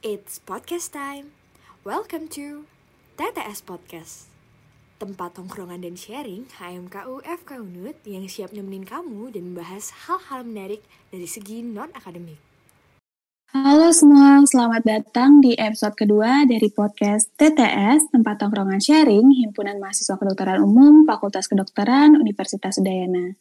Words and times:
It's 0.00 0.40
podcast 0.40 0.96
time. 0.96 1.36
Welcome 1.84 2.32
to 2.32 2.64
TTS 3.20 3.60
Podcast. 3.60 4.32
Tempat 4.96 5.36
tongkrongan 5.36 5.84
dan 5.84 5.92
sharing 5.92 6.48
HMKU 6.56 7.20
FK 7.20 7.60
Unut 7.60 8.00
yang 8.08 8.24
siap 8.24 8.56
nemenin 8.56 8.88
kamu 8.88 9.28
dan 9.28 9.52
membahas 9.52 9.92
hal-hal 10.08 10.48
menarik 10.48 10.80
dari 11.12 11.28
segi 11.28 11.60
non-akademik. 11.60 12.40
Halo 13.52 13.92
semua, 13.92 14.40
selamat 14.48 14.88
datang 14.88 15.44
di 15.44 15.52
episode 15.60 15.92
kedua 15.92 16.48
dari 16.48 16.72
podcast 16.72 17.28
TTS, 17.36 18.08
tempat 18.08 18.40
tongkrongan 18.40 18.80
sharing 18.80 19.28
Himpunan 19.36 19.76
Mahasiswa 19.84 20.16
Kedokteran 20.16 20.64
Umum 20.64 21.04
Fakultas 21.04 21.44
Kedokteran 21.44 22.16
Universitas 22.16 22.80
Udayana. 22.80 23.36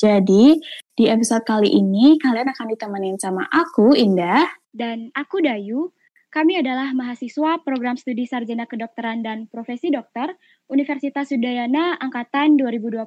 Jadi, 0.00 0.56
di 0.96 1.04
episode 1.04 1.44
kali 1.44 1.68
ini 1.68 2.16
kalian 2.16 2.48
akan 2.48 2.66
ditemenin 2.72 3.20
sama 3.20 3.44
aku, 3.52 3.92
Indah. 3.92 4.48
Dan 4.72 5.12
aku, 5.12 5.44
Dayu. 5.44 5.92
Kami 6.28 6.60
adalah 6.60 6.92
mahasiswa 6.92 7.64
program 7.64 7.96
studi 7.96 8.28
sarjana 8.28 8.68
kedokteran 8.68 9.24
dan 9.24 9.48
profesi 9.48 9.88
dokter 9.88 10.28
Universitas 10.68 11.32
Udayana 11.32 11.96
Angkatan 11.96 12.60
2020. 12.60 13.00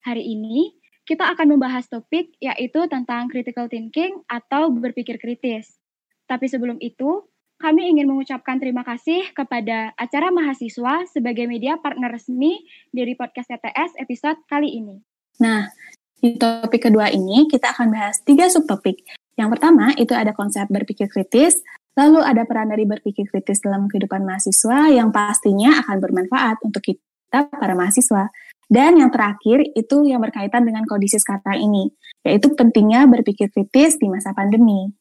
Hari 0.00 0.24
ini, 0.24 0.72
kita 1.04 1.28
akan 1.36 1.52
membahas 1.52 1.84
topik 1.92 2.32
yaitu 2.40 2.88
tentang 2.88 3.28
critical 3.28 3.68
thinking 3.68 4.24
atau 4.24 4.72
berpikir 4.72 5.20
kritis. 5.20 5.76
Tapi 6.24 6.48
sebelum 6.48 6.80
itu, 6.80 7.28
kami 7.60 7.92
ingin 7.92 8.08
mengucapkan 8.08 8.56
terima 8.56 8.88
kasih 8.88 9.20
kepada 9.36 9.92
acara 10.00 10.32
mahasiswa 10.32 11.04
sebagai 11.12 11.44
media 11.44 11.76
partner 11.76 12.08
resmi 12.08 12.56
dari 12.88 13.20
podcast 13.20 13.52
TTS 13.52 14.00
episode 14.00 14.40
kali 14.48 14.80
ini. 14.80 14.96
Nah, 15.44 15.68
di 16.16 16.40
topik 16.40 16.88
kedua 16.88 17.12
ini 17.12 17.44
kita 17.52 17.76
akan 17.76 17.92
bahas 17.92 18.24
tiga 18.24 18.48
subtopik. 18.48 19.04
Yang 19.36 19.56
pertama 19.56 19.92
itu 20.00 20.16
ada 20.16 20.32
konsep 20.32 20.68
berpikir 20.72 21.08
kritis, 21.12 21.60
lalu 21.98 22.20
ada 22.22 22.46
peran 22.46 22.70
dari 22.70 22.86
berpikir 22.86 23.26
kritis 23.30 23.62
dalam 23.62 23.90
kehidupan 23.90 24.22
mahasiswa 24.22 24.90
yang 24.90 25.10
pastinya 25.10 25.82
akan 25.84 25.96
bermanfaat 25.98 26.62
untuk 26.62 26.82
kita 26.84 27.50
para 27.50 27.74
mahasiswa. 27.74 28.30
Dan 28.70 29.02
yang 29.02 29.10
terakhir 29.10 29.66
itu 29.74 30.06
yang 30.06 30.22
berkaitan 30.22 30.62
dengan 30.62 30.86
kondisi 30.86 31.18
sekarang 31.18 31.58
ini, 31.58 31.90
yaitu 32.22 32.54
pentingnya 32.54 33.02
berpikir 33.10 33.50
kritis 33.50 33.98
di 33.98 34.06
masa 34.06 34.30
pandemi. 34.30 34.94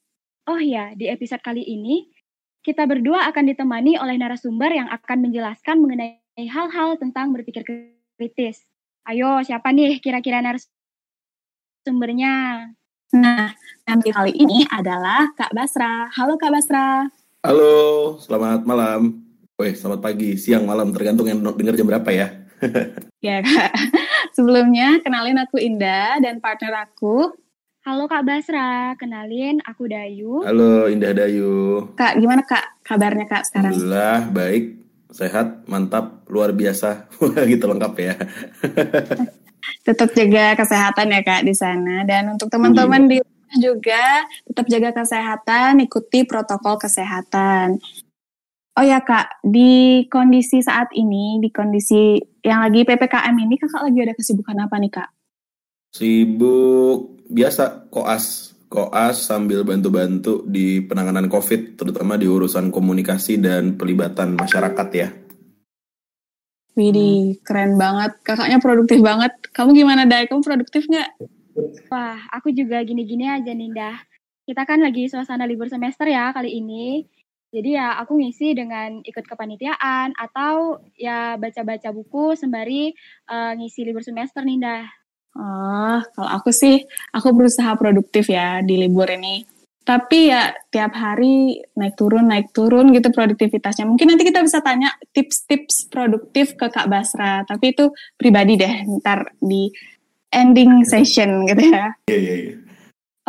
Oh 0.49 0.57
ya, 0.57 0.97
di 0.97 1.05
episode 1.05 1.45
kali 1.45 1.61
ini 1.61 2.09
kita 2.65 2.89
berdua 2.89 3.29
akan 3.29 3.53
ditemani 3.53 4.01
oleh 4.01 4.17
narasumber 4.17 4.73
yang 4.73 4.89
akan 4.89 5.29
menjelaskan 5.29 5.77
mengenai 5.85 6.17
hal-hal 6.49 6.97
tentang 6.97 7.29
berpikir 7.29 7.61
kritis. 8.17 8.65
Ayo, 9.05 9.45
siapa 9.45 9.69
nih 9.69 10.01
kira-kira 10.01 10.41
narasumbernya? 10.41 12.33
Nah, 13.09 13.49
nanti 13.89 14.13
kali 14.13 14.37
ini 14.37 14.69
adalah 14.69 15.33
Kak 15.33 15.49
Basra. 15.49 16.05
Halo 16.13 16.37
Kak 16.37 16.53
Basra. 16.53 17.09
Halo, 17.41 17.73
selamat 18.21 18.69
malam. 18.69 19.25
Weh, 19.57 19.73
selamat 19.73 19.99
pagi, 20.05 20.37
siang, 20.37 20.69
malam, 20.69 20.93
tergantung 20.93 21.25
yang 21.25 21.41
denger 21.41 21.73
jam 21.73 21.89
berapa 21.89 22.05
ya. 22.13 22.27
ya 23.25 23.41
kak. 23.41 23.73
Sebelumnya 24.37 25.01
kenalin 25.01 25.41
aku 25.41 25.57
Indah 25.57 26.21
dan 26.21 26.37
partner 26.37 26.85
aku. 26.85 27.33
Halo 27.81 28.05
Kak 28.05 28.27
Basra, 28.27 28.93
kenalin 28.99 29.57
aku 29.65 29.89
Dayu. 29.89 30.45
Halo 30.45 30.85
Indah 30.85 31.09
Dayu. 31.09 31.89
Kak, 31.97 32.13
gimana 32.21 32.45
Kak 32.45 32.85
kabarnya 32.85 33.25
Kak 33.25 33.49
sekarang? 33.49 33.73
Alhamdulillah 33.73 34.19
baik, 34.29 34.63
sehat, 35.09 35.65
mantap, 35.65 36.29
luar 36.29 36.53
biasa. 36.53 37.09
gitu 37.49 37.65
lengkap 37.65 37.93
ya. 37.97 38.13
tetap 39.89 40.13
jaga 40.13 40.53
kesehatan 40.53 41.09
ya 41.09 41.21
Kak 41.25 41.41
di 41.41 41.57
sana 41.57 42.05
dan 42.05 42.29
untuk 42.29 42.53
teman-teman 42.53 43.09
iya. 43.09 43.09
di 43.09 43.17
rumah 43.25 43.57
juga 43.57 44.05
tetap 44.45 44.65
jaga 44.69 44.89
kesehatan, 45.01 45.81
ikuti 45.81 46.21
protokol 46.29 46.77
kesehatan. 46.77 47.81
Oh 48.77 48.85
ya 48.85 49.01
kak, 49.01 49.41
di 49.43 50.05
kondisi 50.07 50.61
saat 50.61 50.93
ini, 50.95 51.41
di 51.41 51.49
kondisi 51.49 52.15
yang 52.45 52.63
lagi 52.63 52.85
ppkm 52.85 53.35
ini, 53.41 53.57
kakak 53.57 53.81
lagi 53.89 53.99
ada 54.05 54.13
kesibukan 54.15 54.55
apa 54.55 54.75
nih 54.77 54.91
kak? 54.93 55.09
Sibuk 55.89 57.25
biasa 57.27 57.89
koas, 57.89 58.55
koas 58.69 59.25
sambil 59.25 59.65
bantu-bantu 59.65 60.45
di 60.45 60.85
penanganan 60.85 61.27
COVID, 61.27 61.75
terutama 61.75 62.15
di 62.15 62.29
urusan 62.29 62.69
komunikasi 62.69 63.41
dan 63.41 63.75
pelibatan 63.75 64.37
masyarakat 64.37 64.87
ya. 64.93 65.09
Widih, 66.79 67.43
keren 67.43 67.75
banget. 67.75 68.15
Kakaknya 68.23 68.63
produktif 68.63 69.03
banget. 69.03 69.35
Kamu 69.51 69.75
gimana, 69.75 70.07
Dai? 70.07 70.31
Kamu 70.31 70.39
produktif 70.39 70.87
nggak? 70.87 71.09
Wah, 71.91 72.23
aku 72.31 72.55
juga 72.55 72.79
gini-gini 72.87 73.27
aja, 73.27 73.51
Ninda. 73.51 73.99
Kita 74.47 74.63
kan 74.63 74.79
lagi 74.79 75.11
suasana 75.11 75.43
libur 75.43 75.67
semester 75.67 76.07
ya 76.07 76.31
kali 76.31 76.55
ini. 76.63 77.03
Jadi 77.49 77.75
ya 77.75 77.97
aku 77.99 78.15
ngisi 78.15 78.53
dengan 78.53 79.01
ikut 79.01 79.25
kepanitiaan 79.25 80.13
atau 80.13 80.79
ya 80.95 81.33
baca-baca 81.35 81.89
buku 81.89 82.37
sembari 82.37 82.93
uh, 83.25 83.57
ngisi 83.57 83.83
libur 83.83 84.05
semester 84.05 84.45
nih 84.45 84.61
dah. 84.61 84.85
Oh, 85.33 85.99
kalau 86.13 86.29
aku 86.29 86.53
sih 86.53 86.85
aku 87.09 87.33
berusaha 87.33 87.73
produktif 87.75 88.29
ya 88.29 88.61
di 88.61 88.77
libur 88.77 89.09
ini. 89.09 89.58
Tapi 89.83 90.29
ya 90.29 90.53
tiap 90.69 90.93
hari 90.93 91.65
naik 91.73 91.97
turun 91.97 92.29
naik 92.29 92.53
turun 92.53 92.93
gitu 92.93 93.09
produktivitasnya. 93.09 93.89
Mungkin 93.89 94.13
nanti 94.13 94.27
kita 94.27 94.45
bisa 94.45 94.61
tanya 94.61 94.93
tips-tips 95.15 95.89
produktif 95.89 96.53
ke 96.53 96.69
Kak 96.69 96.85
Basra. 96.85 97.41
Tapi 97.47 97.73
itu 97.73 97.89
pribadi 98.13 98.59
deh 98.59 98.85
ntar 99.01 99.33
di 99.41 99.71
ending 100.29 100.85
session 100.85 101.49
gitu 101.49 101.73
ya. 101.73 101.97
Iya 102.05 102.17
iya 102.17 102.35
iya. 102.37 102.55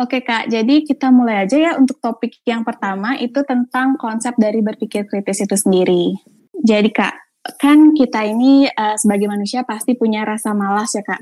Oke 0.01 0.25
Kak, 0.25 0.49
jadi 0.49 0.81
kita 0.81 1.13
mulai 1.13 1.45
aja 1.45 1.57
ya 1.61 1.71
untuk 1.77 2.01
topik 2.01 2.41
yang 2.41 2.65
pertama 2.65 3.13
itu 3.21 3.45
tentang 3.45 4.01
konsep 4.01 4.33
dari 4.33 4.57
berpikir 4.65 5.05
kritis 5.05 5.45
itu 5.45 5.53
sendiri. 5.53 6.17
Jadi 6.57 6.89
Kak, 6.89 7.13
kan 7.61 7.93
kita 7.93 8.25
ini 8.25 8.65
uh, 8.65 8.97
sebagai 8.97 9.29
manusia 9.29 9.61
pasti 9.61 9.93
punya 9.93 10.25
rasa 10.25 10.57
malas 10.57 10.97
ya 10.97 11.05
Kak. 11.05 11.21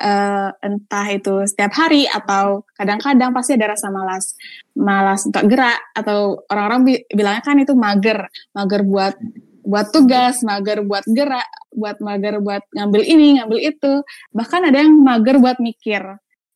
Uh, 0.00 0.50
entah 0.64 1.06
itu 1.12 1.44
setiap 1.44 1.72
hari 1.76 2.08
atau 2.08 2.64
kadang-kadang 2.76 3.32
pasti 3.32 3.56
ada 3.56 3.72
rasa 3.72 3.88
malas. 3.88 4.36
Malas 4.76 5.26
untuk 5.28 5.44
gerak 5.48 5.80
atau 5.92 6.44
orang-orang 6.48 6.80
bi 6.86 6.94
bilangnya 7.10 7.42
kan 7.44 7.56
itu 7.60 7.72
mager. 7.76 8.28
Mager 8.56 8.82
buat 8.84 9.14
buat 9.60 9.92
tugas, 9.92 10.40
mager 10.42 10.82
buat 10.82 11.04
gerak, 11.04 11.48
buat 11.72 12.00
mager 12.00 12.40
buat 12.40 12.64
ngambil 12.72 13.02
ini, 13.04 13.40
ngambil 13.40 13.58
itu. 13.60 13.92
Bahkan 14.32 14.60
ada 14.72 14.78
yang 14.80 14.92
mager 15.00 15.36
buat 15.38 15.60
mikir. 15.60 16.02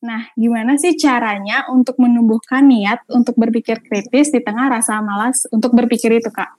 Nah, 0.05 0.21
gimana 0.37 0.77
sih 0.77 0.93
caranya 1.01 1.65
untuk 1.73 1.97
menumbuhkan 1.97 2.61
niat 2.69 3.01
untuk 3.09 3.33
berpikir 3.41 3.81
kritis 3.81 4.29
di 4.29 4.37
tengah 4.37 4.69
rasa 4.69 5.01
malas 5.01 5.49
untuk 5.49 5.73
berpikir 5.73 6.21
itu, 6.21 6.29
Kak? 6.29 6.53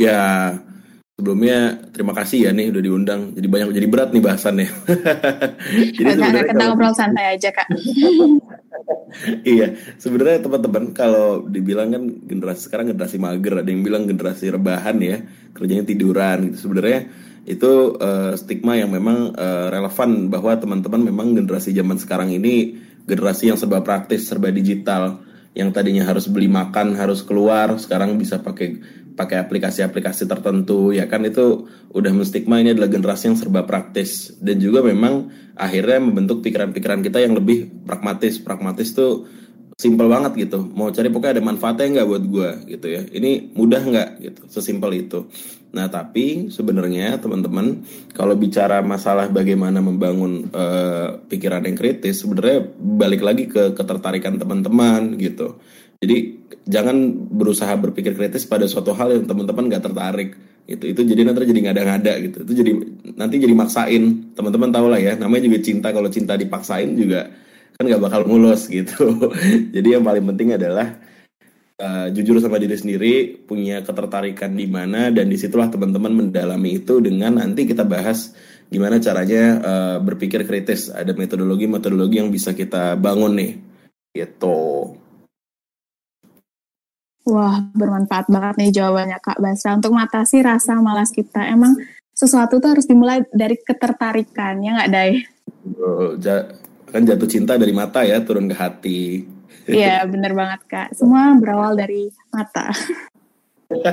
Ya, 0.00 0.56
sebelumnya 1.20 1.76
terima 1.92 2.16
kasih 2.16 2.48
ya 2.48 2.50
nih 2.56 2.72
udah 2.72 2.82
diundang. 2.82 3.20
Jadi 3.36 3.44
banyak 3.44 3.76
jadi 3.76 3.88
berat 3.92 4.10
nih 4.16 4.24
bahasannya. 4.24 4.68
jadi 6.00 6.08
sebenarnya 6.16 6.44
kita 6.48 6.64
ngobrol 6.72 6.94
santai 6.96 7.36
aja, 7.36 7.52
Kak. 7.52 7.68
iya, 9.44 9.76
sebenarnya 10.00 10.40
teman-teman 10.40 10.96
kalau 10.96 11.44
dibilang 11.44 11.92
kan 11.92 12.04
generasi 12.24 12.72
sekarang 12.72 12.96
generasi 12.96 13.20
mager, 13.20 13.60
ada 13.60 13.68
yang 13.68 13.84
bilang 13.84 14.08
generasi 14.08 14.48
rebahan 14.48 14.96
ya, 15.04 15.20
kerjanya 15.52 15.84
tiduran 15.84 16.48
gitu. 16.48 16.72
Sebenarnya 16.72 17.12
itu 17.44 18.00
uh, 18.00 18.32
stigma 18.40 18.80
yang 18.80 18.88
memang 18.88 19.36
uh, 19.36 19.68
relevan 19.68 20.32
bahwa 20.32 20.56
teman-teman 20.56 21.04
memang 21.04 21.36
generasi 21.36 21.76
zaman 21.76 22.00
sekarang 22.00 22.32
ini 22.32 22.80
generasi 23.04 23.52
yang 23.52 23.60
serba 23.60 23.84
praktis, 23.84 24.24
serba 24.24 24.48
digital, 24.48 25.20
yang 25.52 25.74
tadinya 25.74 26.06
harus 26.06 26.30
beli 26.30 26.46
makan, 26.46 26.94
harus 26.94 27.26
keluar, 27.26 27.74
sekarang 27.76 28.14
bisa 28.16 28.38
pakai 28.38 28.78
pakai 29.16 29.42
aplikasi-aplikasi 29.42 30.26
tertentu, 30.26 30.90
ya 30.94 31.06
kan? 31.10 31.26
Itu 31.26 31.70
udah 31.90 32.12
menstigma 32.14 32.58
ini 32.58 32.74
adalah 32.74 32.90
generasi 32.90 33.30
yang 33.30 33.38
serba 33.38 33.66
praktis. 33.66 34.34
Dan 34.38 34.58
juga 34.58 34.82
memang 34.84 35.30
akhirnya 35.54 35.98
membentuk 36.02 36.42
pikiran-pikiran 36.44 37.00
kita 37.04 37.22
yang 37.22 37.34
lebih 37.34 37.70
pragmatis. 37.84 38.38
Pragmatis 38.40 38.92
tuh 38.92 39.26
simpel 39.80 40.12
banget 40.12 40.48
gitu. 40.48 40.60
Mau 40.76 40.92
cari 40.92 41.08
pokoknya 41.08 41.40
ada 41.40 41.44
manfaatnya 41.44 41.86
nggak 42.00 42.08
buat 42.08 42.24
gue 42.28 42.50
gitu 42.76 42.86
ya. 42.92 43.02
Ini 43.08 43.56
mudah 43.56 43.80
nggak? 43.80 44.10
Gitu. 44.20 44.40
Sesimpel 44.52 45.08
itu. 45.08 45.24
Nah 45.72 45.86
tapi 45.88 46.50
sebenarnya 46.50 47.16
teman-teman 47.16 47.86
kalau 48.10 48.34
bicara 48.34 48.82
masalah 48.82 49.30
bagaimana 49.32 49.78
membangun 49.78 50.50
uh, 50.50 51.22
pikiran 51.30 51.62
yang 51.64 51.78
kritis 51.78 52.20
sebenarnya 52.26 52.66
balik 52.74 53.22
lagi 53.22 53.46
ke 53.46 53.72
ketertarikan 53.72 54.34
teman-teman 54.36 55.14
gitu 55.14 55.62
jadi 56.00 56.16
jangan 56.64 56.96
berusaha 57.28 57.72
berpikir 57.76 58.16
kritis 58.16 58.48
pada 58.48 58.64
suatu 58.64 58.96
hal 58.96 59.20
yang 59.20 59.24
teman-teman 59.28 59.68
nggak 59.68 59.84
tertarik 59.84 60.30
itu 60.70 60.84
itu 60.96 61.00
jadi 61.02 61.26
nanti 61.26 61.50
jadi 61.50 61.60
ngada-ngada 61.70 62.12
gitu 62.24 62.38
itu 62.46 62.52
jadi 62.52 62.72
nanti 63.18 63.42
jadi 63.42 63.54
maksain 63.56 64.32
teman-teman 64.36 64.70
tahu 64.70 64.86
lah 64.88 65.00
ya 65.02 65.18
namanya 65.18 65.50
juga 65.50 65.58
cinta 65.60 65.88
kalau 65.90 66.08
cinta 66.08 66.38
dipaksain 66.38 66.94
juga 66.94 67.28
kan 67.80 67.88
nggak 67.88 68.04
bakal 68.12 68.28
mulus 68.28 68.68
gitu. 68.68 69.32
Jadi 69.74 69.88
yang 69.96 70.04
paling 70.04 70.20
penting 70.28 70.52
adalah 70.52 71.00
uh, 71.80 72.12
jujur 72.12 72.36
sama 72.36 72.60
diri 72.60 72.76
sendiri, 72.76 73.40
punya 73.40 73.80
ketertarikan 73.80 74.52
di 74.52 74.68
mana 74.68 75.08
dan 75.08 75.32
di 75.32 75.40
situlah 75.40 75.72
teman-teman 75.72 76.12
mendalami 76.12 76.76
itu 76.76 77.00
dengan 77.00 77.40
nanti 77.40 77.64
kita 77.64 77.88
bahas 77.88 78.36
gimana 78.68 79.00
caranya 79.00 79.44
uh, 79.64 79.96
berpikir 80.04 80.44
kritis. 80.44 80.92
Ada 80.92 81.16
metodologi-metodologi 81.16 82.20
yang 82.20 82.28
bisa 82.28 82.52
kita 82.52 83.00
bangun 83.00 83.32
nih, 83.40 83.52
gitu. 84.12 84.99
Wah, 87.30 87.62
bermanfaat 87.70 88.26
banget 88.26 88.58
nih 88.58 88.74
jawabannya 88.74 89.22
Kak 89.22 89.38
Basra. 89.38 89.78
Untuk 89.78 89.94
mengatasi 89.94 90.42
rasa 90.42 90.74
malas 90.82 91.14
kita, 91.14 91.46
emang 91.46 91.78
sesuatu 92.10 92.58
tuh 92.58 92.74
harus 92.74 92.90
dimulai 92.90 93.22
dari 93.30 93.54
ketertarikan, 93.54 94.58
ya 94.58 94.74
nggak, 94.74 94.90
Day? 94.90 95.22
Oh, 95.78 96.18
kan 96.90 97.06
jatuh 97.06 97.30
cinta 97.30 97.54
dari 97.54 97.70
mata 97.70 98.02
ya, 98.02 98.18
turun 98.18 98.50
ke 98.50 98.56
hati. 98.58 99.22
Iya, 99.70 100.02
bener 100.10 100.34
banget 100.34 100.66
Kak. 100.66 100.98
Semua 100.98 101.38
berawal 101.38 101.78
dari 101.78 102.10
mata. 102.34 102.74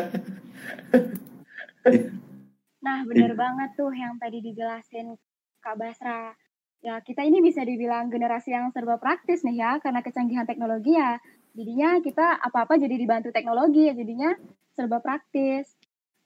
nah, 2.85 3.05
bener 3.05 3.37
banget 3.37 3.69
tuh 3.77 3.93
yang 3.93 4.17
tadi 4.17 4.41
dijelasin 4.41 5.13
Kak 5.61 5.77
Basra. 5.77 6.33
Ya, 6.81 6.97
kita 7.05 7.21
ini 7.21 7.45
bisa 7.45 7.61
dibilang 7.61 8.09
generasi 8.09 8.49
yang 8.49 8.73
serba 8.73 8.97
praktis 8.97 9.45
nih 9.45 9.61
ya, 9.61 9.77
karena 9.77 10.01
kecanggihan 10.01 10.49
teknologi 10.49 10.97
ya 10.97 11.21
jadinya 11.53 11.99
kita 12.03 12.41
apa-apa 12.41 12.79
jadi 12.81 12.95
dibantu 12.97 13.29
teknologi 13.31 13.87
ya 13.87 13.93
jadinya 13.93 14.33
serba 14.75 14.99
praktis 14.99 15.77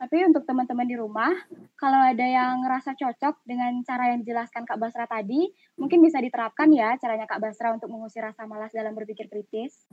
tapi 0.01 0.25
untuk 0.25 0.49
teman-teman 0.49 0.89
di 0.89 0.97
rumah 0.97 1.29
kalau 1.77 2.01
ada 2.01 2.25
yang 2.25 2.65
ngerasa 2.65 2.97
cocok 2.97 3.45
dengan 3.45 3.85
cara 3.85 4.09
yang 4.09 4.25
dijelaskan 4.25 4.65
Kak 4.65 4.81
Basra 4.81 5.05
tadi 5.05 5.45
mungkin 5.77 6.01
bisa 6.01 6.17
diterapkan 6.17 6.73
ya 6.73 6.97
caranya 6.97 7.29
Kak 7.29 7.37
Basra 7.37 7.69
untuk 7.69 7.93
mengusir 7.93 8.25
rasa 8.25 8.49
malas 8.49 8.73
dalam 8.73 8.97
berpikir 8.97 9.29
kritis 9.29 9.85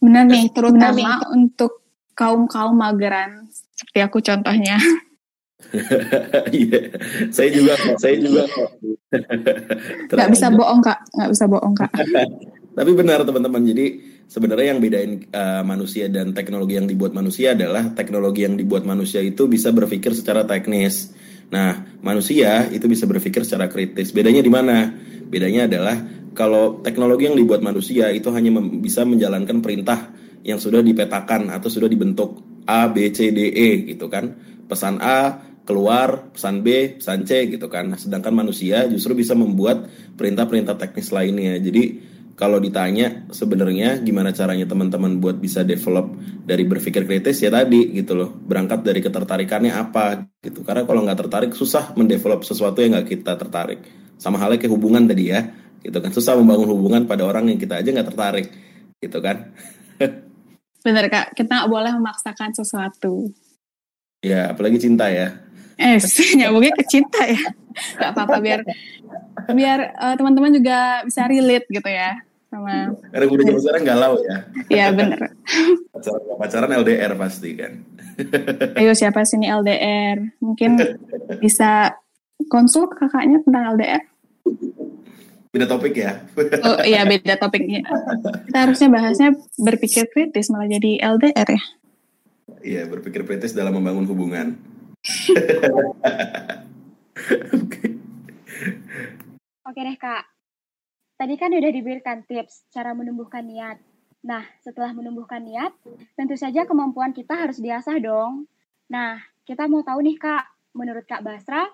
benar 0.00 0.24
nih 0.24 0.48
terutama 0.48 0.96
benar 0.96 0.96
nih. 0.96 1.28
untuk 1.36 1.84
kaum 2.16 2.48
kaum 2.48 2.72
mageran 2.72 3.52
seperti 3.52 4.00
aku 4.00 4.18
contohnya 4.24 4.80
Iya, 6.52 6.92
saya 7.32 7.48
juga, 7.48 7.74
saya 7.96 8.16
juga. 8.20 8.44
Gak 10.12 10.28
bisa 10.28 10.52
bohong 10.52 10.84
kak, 10.84 11.00
nggak 11.16 11.30
bisa 11.32 11.44
bohong 11.48 11.74
kak. 11.74 11.90
Tapi 12.76 12.92
benar 12.92 13.24
teman-teman, 13.24 13.64
jadi 13.64 13.86
sebenarnya 14.28 14.76
yang 14.76 14.80
bedain 14.84 15.12
uh, 15.32 15.64
manusia 15.64 16.12
dan 16.12 16.36
teknologi 16.36 16.76
yang 16.76 16.84
dibuat 16.84 17.16
manusia 17.16 17.56
adalah 17.56 17.88
teknologi 17.96 18.44
yang 18.44 18.60
dibuat 18.60 18.84
manusia 18.84 19.24
itu 19.24 19.48
bisa 19.48 19.72
berpikir 19.72 20.12
secara 20.12 20.44
teknis. 20.44 21.08
Nah, 21.48 21.96
manusia 22.04 22.68
itu 22.68 22.84
bisa 22.84 23.08
berpikir 23.08 23.48
secara 23.48 23.72
kritis. 23.72 24.12
Bedanya 24.12 24.44
di 24.44 24.52
mana? 24.52 24.92
Bedanya 25.24 25.64
adalah 25.64 25.96
kalau 26.36 26.84
teknologi 26.84 27.24
yang 27.24 27.38
dibuat 27.40 27.64
manusia 27.64 28.12
itu 28.12 28.28
hanya 28.28 28.52
bisa 28.76 29.08
menjalankan 29.08 29.64
perintah 29.64 30.12
yang 30.44 30.60
sudah 30.60 30.84
dipetakan 30.84 31.48
atau 31.48 31.72
sudah 31.72 31.88
dibentuk 31.88 32.44
A, 32.68 32.92
B, 32.92 33.08
C, 33.08 33.32
D, 33.32 33.56
E 33.56 33.88
gitu 33.88 34.12
kan. 34.12 34.36
Pesan 34.68 35.00
A 35.00 35.40
keluar, 35.64 36.30
pesan 36.30 36.60
B, 36.60 37.00
pesan 37.00 37.24
C 37.24 37.48
gitu 37.48 37.72
kan. 37.72 37.88
Sedangkan 37.96 38.36
manusia 38.36 38.84
justru 38.86 39.16
bisa 39.16 39.32
membuat 39.32 39.88
perintah-perintah 40.18 40.76
teknis 40.76 41.08
lainnya. 41.08 41.56
Jadi 41.56 42.15
kalau 42.36 42.60
ditanya 42.60 43.24
sebenarnya 43.32 43.96
gimana 44.04 44.28
caranya 44.28 44.68
teman-teman 44.68 45.16
buat 45.24 45.40
bisa 45.40 45.64
develop 45.64 46.20
dari 46.44 46.68
berpikir 46.68 47.08
kritis 47.08 47.40
ya 47.40 47.48
tadi 47.48 47.96
gitu 47.96 48.12
loh. 48.12 48.28
Berangkat 48.28 48.84
dari 48.84 49.00
ketertarikannya 49.00 49.72
apa 49.72 50.28
gitu. 50.44 50.60
Karena 50.60 50.84
kalau 50.84 51.00
nggak 51.00 51.16
tertarik 51.24 51.52
susah 51.56 51.96
mendevelop 51.96 52.44
sesuatu 52.44 52.84
yang 52.84 52.92
nggak 52.92 53.08
kita 53.08 53.40
tertarik. 53.40 53.80
Sama 54.20 54.36
halnya 54.36 54.60
kayak 54.60 54.68
hubungan 54.68 55.08
tadi 55.08 55.32
ya 55.32 55.48
gitu 55.80 55.96
kan. 55.96 56.12
Susah 56.12 56.36
membangun 56.36 56.76
hubungan 56.76 57.08
pada 57.08 57.24
orang 57.24 57.48
yang 57.48 57.56
kita 57.56 57.80
aja 57.80 57.88
nggak 57.88 58.08
tertarik 58.12 58.52
gitu 59.00 59.18
kan. 59.24 59.56
Bener 60.84 61.08
kak. 61.08 61.32
Kita 61.32 61.64
nggak 61.64 61.70
boleh 61.72 61.92
memaksakan 61.96 62.52
sesuatu. 62.52 63.32
Ya 64.20 64.52
apalagi 64.52 64.76
cinta 64.76 65.08
ya. 65.08 65.40
Eh 65.80 65.96
nyambungnya 66.36 66.76
ke 66.76 66.84
cinta 66.84 67.24
ya. 67.24 67.40
Nggak 67.96 68.10
apa-apa 68.12 68.36
biar 68.44 68.60
biar 69.56 69.80
uh, 69.96 70.14
teman-teman 70.20 70.52
juga 70.52 71.00
bisa 71.08 71.24
relate 71.24 71.64
gitu 71.72 71.88
ya 71.88 72.25
sama 72.56 72.96
karena 73.12 73.24
udah 73.28 73.44
zaman 73.44 73.60
sekarang 73.60 73.84
galau 73.84 74.14
ya. 74.24 74.36
Iya 74.72 74.86
bener. 74.96 75.20
Pacaran 75.92 76.22
pacaran 76.40 76.70
LDR 76.80 77.12
pasti 77.20 77.50
kan. 77.52 77.72
Ayo 78.80 78.96
siapa 78.96 79.28
sih 79.28 79.36
ini 79.36 79.52
LDR 79.52 80.40
mungkin 80.40 80.80
bisa 81.44 81.92
konsul 82.48 82.88
kakaknya 82.88 83.44
tentang 83.44 83.76
LDR 83.76 84.02
beda 85.56 85.72
topik 85.72 85.96
ya? 85.96 86.20
Oh 86.68 86.84
iya 86.84 87.08
beda 87.08 87.40
topiknya 87.40 87.80
kita 88.44 88.58
harusnya 88.68 88.88
bahasnya 88.92 89.28
berpikir 89.56 90.04
kritis 90.12 90.52
malah 90.52 90.68
jadi 90.68 91.00
LDR 91.16 91.48
ya? 91.48 91.62
Iya 92.60 92.82
berpikir 92.88 93.24
kritis 93.24 93.56
dalam 93.56 93.72
membangun 93.72 94.04
hubungan. 94.04 94.52
Oke. 97.56 97.84
Oke 99.64 99.80
deh 99.80 99.96
kak 99.96 100.35
Tadi 101.16 101.34
kan 101.40 101.48
udah 101.48 101.72
diberikan 101.72 102.20
tips 102.28 102.68
cara 102.68 102.92
menumbuhkan 102.92 103.40
niat. 103.40 103.80
Nah, 104.20 104.44
setelah 104.60 104.92
menumbuhkan 104.92 105.40
niat, 105.40 105.72
tentu 106.12 106.36
saja 106.36 106.68
kemampuan 106.68 107.16
kita 107.16 107.32
harus 107.32 107.56
diasah 107.56 107.96
dong. 107.96 108.44
Nah, 108.92 109.24
kita 109.48 109.64
mau 109.64 109.80
tahu 109.80 110.04
nih 110.04 110.20
Kak, 110.20 110.44
menurut 110.76 111.08
Kak 111.08 111.24
Basra, 111.24 111.64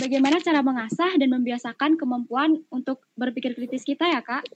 bagaimana 0.00 0.40
cara 0.40 0.64
mengasah 0.64 1.12
dan 1.20 1.28
membiasakan 1.28 2.00
kemampuan 2.00 2.64
untuk 2.72 3.04
berpikir 3.20 3.52
kritis 3.52 3.84
kita 3.84 4.08
ya 4.08 4.24
Kak? 4.24 4.48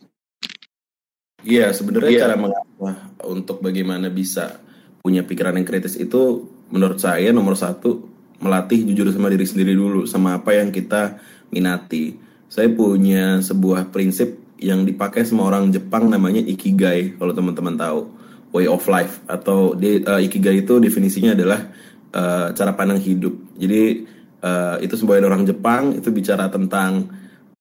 Iya, 1.44 1.76
sebenarnya 1.76 2.12
yeah. 2.16 2.22
cara 2.24 2.36
mengasah 2.40 2.94
untuk 3.28 3.60
bagaimana 3.60 4.08
bisa 4.08 4.56
punya 5.04 5.20
pikiran 5.20 5.60
yang 5.60 5.68
kritis 5.68 6.00
itu 6.00 6.48
menurut 6.72 6.96
saya 6.96 7.28
nomor 7.28 7.60
satu 7.60 8.08
melatih 8.40 8.88
jujur 8.88 9.12
sama 9.12 9.28
diri 9.28 9.44
sendiri 9.44 9.76
dulu 9.76 10.08
sama 10.08 10.40
apa 10.40 10.56
yang 10.56 10.72
kita 10.72 11.20
minati 11.52 12.16
saya 12.54 12.70
punya 12.70 13.42
sebuah 13.42 13.90
prinsip 13.90 14.38
yang 14.62 14.86
dipakai 14.86 15.26
sama 15.26 15.50
orang 15.50 15.74
Jepang 15.74 16.06
namanya 16.06 16.38
ikigai 16.38 17.18
kalau 17.18 17.34
teman-teman 17.34 17.74
tahu. 17.74 18.06
Way 18.54 18.70
of 18.70 18.86
life. 18.86 19.18
Atau 19.26 19.74
di, 19.74 19.98
uh, 20.06 20.22
ikigai 20.22 20.62
itu 20.62 20.78
definisinya 20.78 21.34
adalah 21.34 21.74
uh, 22.14 22.54
cara 22.54 22.70
pandang 22.78 23.02
hidup. 23.02 23.58
Jadi 23.58 24.06
uh, 24.46 24.78
itu 24.78 24.94
sebuah 24.94 25.26
orang 25.26 25.42
Jepang 25.42 25.98
itu 25.98 26.14
bicara 26.14 26.46
tentang 26.46 27.10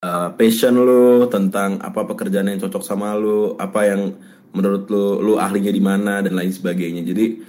uh, 0.06 0.30
passion 0.38 0.78
lo 0.78 1.26
tentang 1.26 1.82
apa 1.82 2.06
pekerjaan 2.06 2.54
yang 2.54 2.62
cocok 2.62 2.86
sama 2.86 3.18
lo 3.18 3.58
apa 3.58 3.90
yang 3.90 4.14
menurut 4.54 4.86
lo 4.94 5.18
lo 5.18 5.42
ahlinya 5.42 5.74
di 5.74 5.82
mana 5.82 6.22
dan 6.22 6.38
lain 6.38 6.54
sebagainya. 6.54 7.02
Jadi 7.02 7.42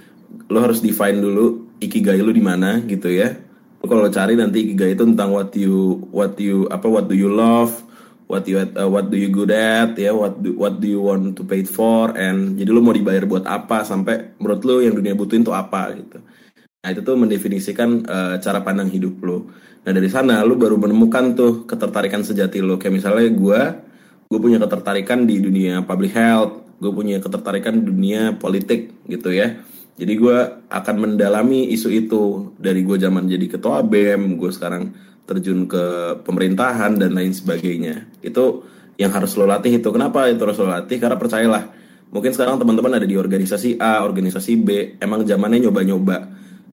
lo 0.49 0.57
harus 0.65 0.81
define 0.81 1.21
dulu 1.21 1.77
ikigai 1.77 2.17
lo 2.25 2.33
di 2.33 2.41
mana 2.41 2.81
gitu 2.81 3.13
ya 3.13 3.44
kalau 3.89 4.07
cari 4.11 4.33
nanti 4.37 4.67
ikigai 4.67 4.93
itu 4.93 5.03
tentang 5.03 5.33
what 5.33 5.51
you 5.57 6.05
what 6.11 6.35
you 6.39 6.69
apa 6.71 6.87
what 6.87 7.05
do 7.09 7.15
you 7.15 7.27
love 7.31 7.71
what 8.25 8.45
you 8.49 8.57
uh, 8.57 8.89
what 8.89 9.09
do 9.11 9.17
you 9.17 9.29
good 9.29 9.51
at 9.51 9.93
ya 9.95 10.13
what 10.13 10.39
do, 10.41 10.53
what 10.57 10.77
do 10.79 10.87
you 10.87 11.01
want 11.01 11.35
to 11.37 11.43
pay 11.45 11.61
for 11.65 12.13
and 12.17 12.57
jadi 12.57 12.69
lu 12.71 12.81
mau 12.81 12.95
dibayar 12.95 13.27
buat 13.27 13.45
apa 13.45 13.83
sampai 13.83 14.37
menurut 14.41 14.61
lu 14.63 14.75
yang 14.81 14.95
dunia 14.95 15.13
butuhin 15.13 15.45
tuh 15.45 15.53
apa 15.53 15.93
gitu. 15.97 16.19
Nah 16.85 16.93
itu 16.93 17.01
tuh 17.01 17.17
mendefinisikan 17.17 17.89
uh, 18.05 18.35
cara 18.37 18.61
pandang 18.61 18.93
hidup 18.93 19.17
lu. 19.25 19.49
Nah 19.85 19.91
dari 19.93 20.09
sana 20.09 20.45
lu 20.45 20.53
baru 20.53 20.77
menemukan 20.77 21.33
tuh 21.33 21.51
ketertarikan 21.65 22.21
sejati 22.21 22.61
lu. 22.61 22.77
Kayak 22.77 23.01
misalnya 23.01 23.29
gue 23.33 23.61
gue 24.25 24.39
punya 24.41 24.57
ketertarikan 24.57 25.25
di 25.25 25.41
dunia 25.41 25.85
public 25.85 26.13
health 26.13 26.65
gue 26.79 26.91
punya 26.91 27.23
ketertarikan 27.23 27.79
di 27.79 27.83
dunia 27.87 28.35
politik 28.35 29.07
gitu 29.07 29.31
ya 29.31 29.55
jadi 29.95 30.13
gue 30.19 30.37
akan 30.67 30.95
mendalami 30.99 31.71
isu 31.71 31.87
itu 31.87 32.51
dari 32.59 32.83
gue 32.83 32.99
zaman 32.99 33.31
jadi 33.31 33.47
ketua 33.47 33.79
BEM, 33.79 34.35
gue 34.35 34.51
sekarang 34.51 34.91
terjun 35.23 35.63
ke 35.71 36.19
pemerintahan 36.27 36.99
dan 36.99 37.15
lain 37.15 37.31
sebagainya. 37.31 38.03
Itu 38.19 38.67
yang 38.99 39.15
harus 39.15 39.39
lo 39.39 39.47
latih 39.47 39.79
itu. 39.79 39.89
Kenapa 39.95 40.27
itu 40.27 40.43
harus 40.43 40.59
lo 40.59 40.67
latih? 40.67 40.99
Karena 40.99 41.15
percayalah, 41.15 41.71
mungkin 42.11 42.35
sekarang 42.35 42.59
teman-teman 42.59 42.99
ada 42.99 43.07
di 43.07 43.15
organisasi 43.15 43.79
A, 43.79 44.03
organisasi 44.03 44.51
B, 44.59 44.69
emang 44.99 45.23
zamannya 45.23 45.63
nyoba-nyoba. 45.63 46.17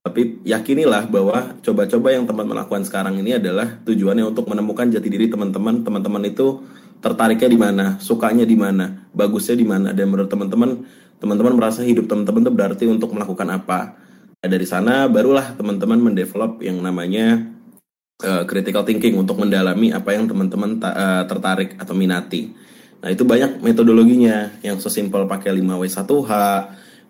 Tapi 0.02 0.43
yakinilah 0.43 1.07
bahwa 1.07 1.62
coba-coba 1.62 2.11
yang 2.11 2.26
teman-teman 2.26 2.67
lakukan 2.67 2.83
sekarang 2.83 3.23
ini 3.23 3.38
adalah 3.38 3.79
tujuannya 3.87 4.35
untuk 4.35 4.50
menemukan 4.50 4.91
jati 4.91 5.07
diri 5.07 5.31
teman-teman. 5.31 5.87
Teman-teman 5.87 6.26
itu 6.26 6.59
tertariknya 6.99 7.47
di 7.47 7.59
mana, 7.59 7.85
sukanya 8.02 8.43
di 8.43 8.59
mana, 8.59 9.07
bagusnya 9.14 9.55
di 9.55 9.62
mana, 9.62 9.95
dan 9.95 10.11
menurut 10.11 10.26
teman-teman 10.26 10.83
teman-teman 11.23 11.55
merasa 11.55 11.87
hidup 11.87 12.11
teman-teman 12.11 12.43
itu 12.43 12.52
berarti 12.52 12.85
untuk 12.91 13.14
melakukan 13.14 13.47
apa. 13.55 13.95
Nah, 14.43 14.49
dari 14.50 14.67
sana 14.67 15.07
barulah 15.07 15.55
teman-teman 15.55 16.11
mendevelop 16.11 16.59
yang 16.67 16.83
namanya 16.83 17.47
uh, 18.26 18.43
critical 18.43 18.83
thinking 18.83 19.14
untuk 19.14 19.38
mendalami 19.38 19.95
apa 19.95 20.19
yang 20.19 20.26
teman-teman 20.26 20.83
uh, 20.83 21.23
tertarik 21.31 21.79
atau 21.79 21.95
minati. 21.95 22.50
Nah, 22.99 23.14
itu 23.14 23.23
banyak 23.23 23.62
metodologinya 23.62 24.50
yang 24.67 24.83
sesimpel 24.83 25.31
pakai 25.31 25.55
5W1H, 25.55 26.33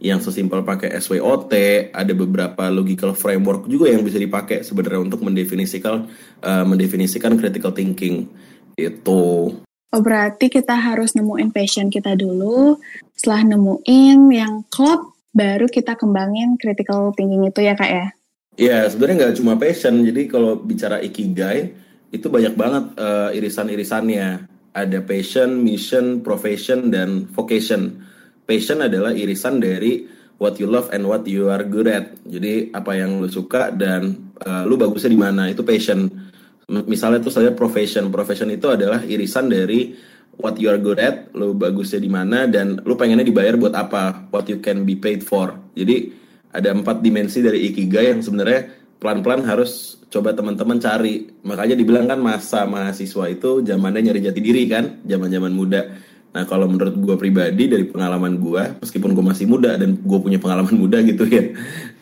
yang 0.04 0.20
sesimpel 0.20 0.60
pakai 0.60 0.92
SWOT, 1.00 1.52
ada 1.92 2.12
beberapa 2.12 2.68
logical 2.68 3.16
framework 3.16 3.64
juga 3.64 3.88
yang 3.88 4.04
bisa 4.04 4.20
dipakai 4.20 4.60
sebenarnya 4.60 5.08
untuk 5.08 5.24
mendefinisikan 5.24 6.04
uh, 6.44 6.64
mendefinisikan 6.68 7.32
critical 7.40 7.72
thinking. 7.72 8.28
Itu. 8.76 9.56
Oh, 9.92 10.00
berarti 10.00 10.48
kita 10.48 10.72
harus 10.72 11.12
nemuin 11.12 11.52
passion 11.52 11.92
kita 11.92 12.16
dulu. 12.16 12.80
Setelah 13.12 13.52
nemuin 13.52 14.18
yang 14.32 14.64
klop, 14.72 15.12
baru 15.36 15.68
kita 15.68 16.00
kembangin 16.00 16.56
critical 16.56 17.12
thinking 17.12 17.44
itu 17.44 17.60
ya 17.60 17.76
kak 17.76 17.90
ya? 17.92 18.06
Iya, 18.56 18.78
sebenarnya 18.88 19.16
nggak 19.28 19.36
cuma 19.36 19.60
passion. 19.60 20.00
Jadi 20.00 20.32
kalau 20.32 20.56
bicara 20.56 20.96
ikigai, 21.04 21.76
itu 22.08 22.24
banyak 22.28 22.56
banget 22.56 22.84
uh, 22.96 23.36
irisan-irisannya. 23.36 24.48
Ada 24.72 25.04
passion, 25.04 25.60
mission, 25.60 26.24
profession, 26.24 26.88
dan 26.88 27.28
vocation. 27.28 28.00
passion 28.48 28.82
adalah 28.84 29.14
irisan 29.14 29.62
dari 29.62 30.04
what 30.36 30.58
you 30.58 30.66
love 30.66 30.90
and 30.90 31.06
what 31.06 31.24
you 31.28 31.48
are 31.48 31.62
good 31.64 31.88
at. 31.88 32.12
Jadi 32.26 32.72
apa 32.74 32.96
yang 32.98 33.22
lu 33.22 33.28
suka 33.30 33.70
dan 33.70 34.32
uh, 34.42 34.64
lu 34.64 34.74
bagusnya 34.80 35.12
di 35.12 35.20
mana 35.20 35.52
itu 35.52 35.62
passion. 35.62 36.08
Misalnya 36.72 37.20
tuh 37.20 37.34
saya 37.34 37.52
profession. 37.52 38.08
Profession 38.08 38.48
itu 38.48 38.72
adalah 38.72 39.04
irisan 39.04 39.52
dari 39.52 39.92
what 40.40 40.56
you 40.56 40.72
are 40.72 40.80
good 40.80 40.96
at, 40.96 41.28
lu 41.36 41.52
bagusnya 41.52 42.00
di 42.00 42.08
mana 42.08 42.48
dan 42.48 42.80
lu 42.80 42.96
pengennya 42.96 43.28
dibayar 43.28 43.60
buat 43.60 43.76
apa, 43.76 44.32
what 44.32 44.48
you 44.48 44.64
can 44.64 44.88
be 44.88 44.96
paid 44.96 45.20
for. 45.20 45.52
Jadi 45.76 46.08
ada 46.56 46.72
empat 46.72 47.04
dimensi 47.04 47.44
dari 47.44 47.68
ikigai 47.68 48.16
yang 48.16 48.24
sebenarnya 48.24 48.72
pelan-pelan 48.96 49.44
harus 49.44 50.00
coba 50.08 50.32
teman-teman 50.32 50.80
cari. 50.80 51.28
Makanya 51.44 51.76
dibilang 51.76 52.08
kan 52.08 52.16
masa 52.16 52.64
mahasiswa 52.64 53.28
itu 53.28 53.60
zamannya 53.60 54.08
nyari 54.08 54.20
jati 54.24 54.40
diri 54.40 54.64
kan, 54.64 55.04
zaman-zaman 55.04 55.52
muda 55.52 55.84
Nah 56.32 56.48
kalau 56.48 56.64
menurut 56.64 56.96
gue 56.96 57.16
pribadi 57.20 57.68
dari 57.68 57.84
pengalaman 57.84 58.40
gue, 58.40 58.80
meskipun 58.80 59.12
gue 59.12 59.24
masih 59.24 59.44
muda 59.44 59.76
dan 59.76 60.00
gue 60.00 60.18
punya 60.18 60.40
pengalaman 60.40 60.72
muda 60.72 61.04
gitu 61.04 61.28
ya, 61.28 61.52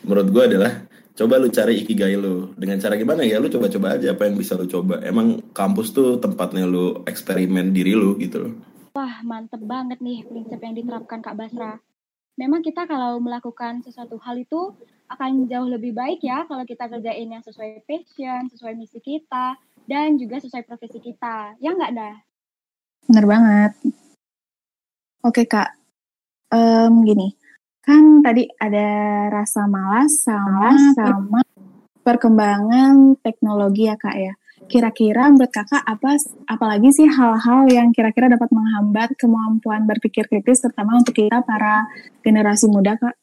menurut 0.07 0.31
gue 0.31 0.43
adalah 0.55 0.87
coba 1.17 1.39
lu 1.39 1.49
cari 1.49 1.83
ikigai 1.83 2.17
lu. 2.19 2.53
Dengan 2.55 2.79
cara 2.79 2.95
gimana 2.99 3.23
ya? 3.27 3.39
Lu 3.39 3.51
coba-coba 3.51 3.97
aja 3.97 4.15
apa 4.15 4.27
yang 4.27 4.37
bisa 4.37 4.59
lu 4.59 4.67
coba. 4.67 5.03
Emang 5.05 5.41
kampus 5.55 5.95
tuh 5.95 6.19
tempatnya 6.19 6.67
lu 6.67 7.03
eksperimen 7.07 7.71
diri 7.75 7.95
lu 7.95 8.19
gitu 8.19 8.47
loh. 8.47 8.53
Wah 8.91 9.23
mantep 9.23 9.63
banget 9.63 10.03
nih 10.03 10.27
prinsip 10.27 10.59
yang 10.59 10.75
diterapkan 10.75 11.23
Kak 11.23 11.39
Basra. 11.39 11.79
Memang 12.35 12.65
kita 12.65 12.89
kalau 12.89 13.21
melakukan 13.21 13.85
sesuatu 13.85 14.17
hal 14.25 14.41
itu 14.41 14.75
akan 15.11 15.51
jauh 15.51 15.67
lebih 15.67 15.93
baik 15.93 16.23
ya 16.23 16.47
kalau 16.47 16.63
kita 16.63 16.87
kerjain 16.87 17.29
yang 17.29 17.43
sesuai 17.43 17.83
passion, 17.85 18.47
sesuai 18.49 18.79
misi 18.79 19.03
kita, 19.03 19.59
dan 19.91 20.15
juga 20.17 20.39
sesuai 20.39 20.65
profesi 20.65 21.03
kita. 21.03 21.59
Ya 21.59 21.75
nggak 21.75 21.93
dah? 21.93 22.15
Bener 23.11 23.27
banget. 23.27 23.73
Oke 25.21 25.45
kak, 25.45 25.77
um, 26.49 27.05
gini, 27.05 27.37
kan 27.81 28.21
tadi 28.21 28.45
ada 28.61 28.89
rasa 29.33 29.65
malas 29.65 30.25
sama 30.25 30.73
sama 30.93 31.41
perkembangan 32.05 33.17
teknologi 33.21 33.89
ya 33.89 33.97
kak 33.97 34.17
ya. 34.17 34.35
Kira-kira 34.71 35.27
menurut 35.27 35.51
kakak 35.51 35.83
apa, 35.83 36.15
apalagi 36.47 36.95
sih 36.95 37.09
hal-hal 37.09 37.67
yang 37.67 37.91
kira-kira 37.91 38.31
dapat 38.31 38.55
menghambat 38.55 39.19
kemampuan 39.19 39.83
berpikir 39.83 40.31
kritis, 40.31 40.63
terutama 40.63 40.95
untuk 40.95 41.17
kita 41.17 41.43
para 41.43 41.91
generasi 42.23 42.71
muda 42.71 42.95
kak? 42.95 43.19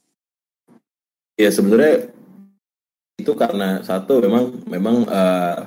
Ya 1.39 1.47
sebenarnya 1.47 2.11
itu 3.17 3.31
karena 3.37 3.79
satu 3.85 4.19
memang 4.19 4.59
memang 4.67 4.95
uh, 5.07 5.57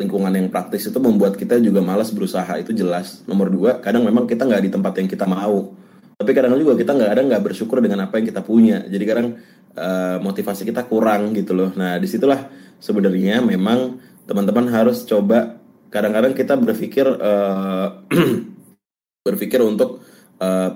lingkungan 0.00 0.32
yang 0.32 0.48
praktis 0.48 0.88
itu 0.88 0.96
membuat 0.96 1.36
kita 1.36 1.60
juga 1.60 1.84
malas 1.84 2.08
berusaha 2.08 2.56
itu 2.56 2.72
jelas 2.72 3.20
nomor 3.28 3.52
dua 3.52 3.78
kadang 3.84 4.08
memang 4.08 4.24
kita 4.24 4.48
nggak 4.48 4.64
di 4.64 4.70
tempat 4.72 4.92
yang 4.96 5.08
kita 5.10 5.28
mau 5.28 5.76
tapi 6.20 6.36
kadang 6.36 6.52
juga 6.60 6.76
kita 6.76 6.92
nggak 6.92 7.10
ada 7.16 7.22
nggak 7.24 7.42
bersyukur 7.48 7.80
dengan 7.80 8.04
apa 8.04 8.20
yang 8.20 8.28
kita 8.28 8.44
punya 8.44 8.84
jadi 8.84 9.04
kadang 9.08 9.40
uh, 9.72 10.20
motivasi 10.20 10.68
kita 10.68 10.84
kurang 10.84 11.32
gitu 11.32 11.56
loh 11.56 11.72
nah 11.72 11.96
di 11.96 12.04
situlah 12.04 12.44
sebenarnya 12.76 13.40
memang 13.40 13.96
teman-teman 14.28 14.68
harus 14.68 15.00
coba 15.08 15.56
kadang-kadang 15.88 16.36
kita 16.36 16.60
berpikir 16.60 17.08
uh, 17.08 18.04
berpikir 19.26 19.64
untuk 19.64 20.04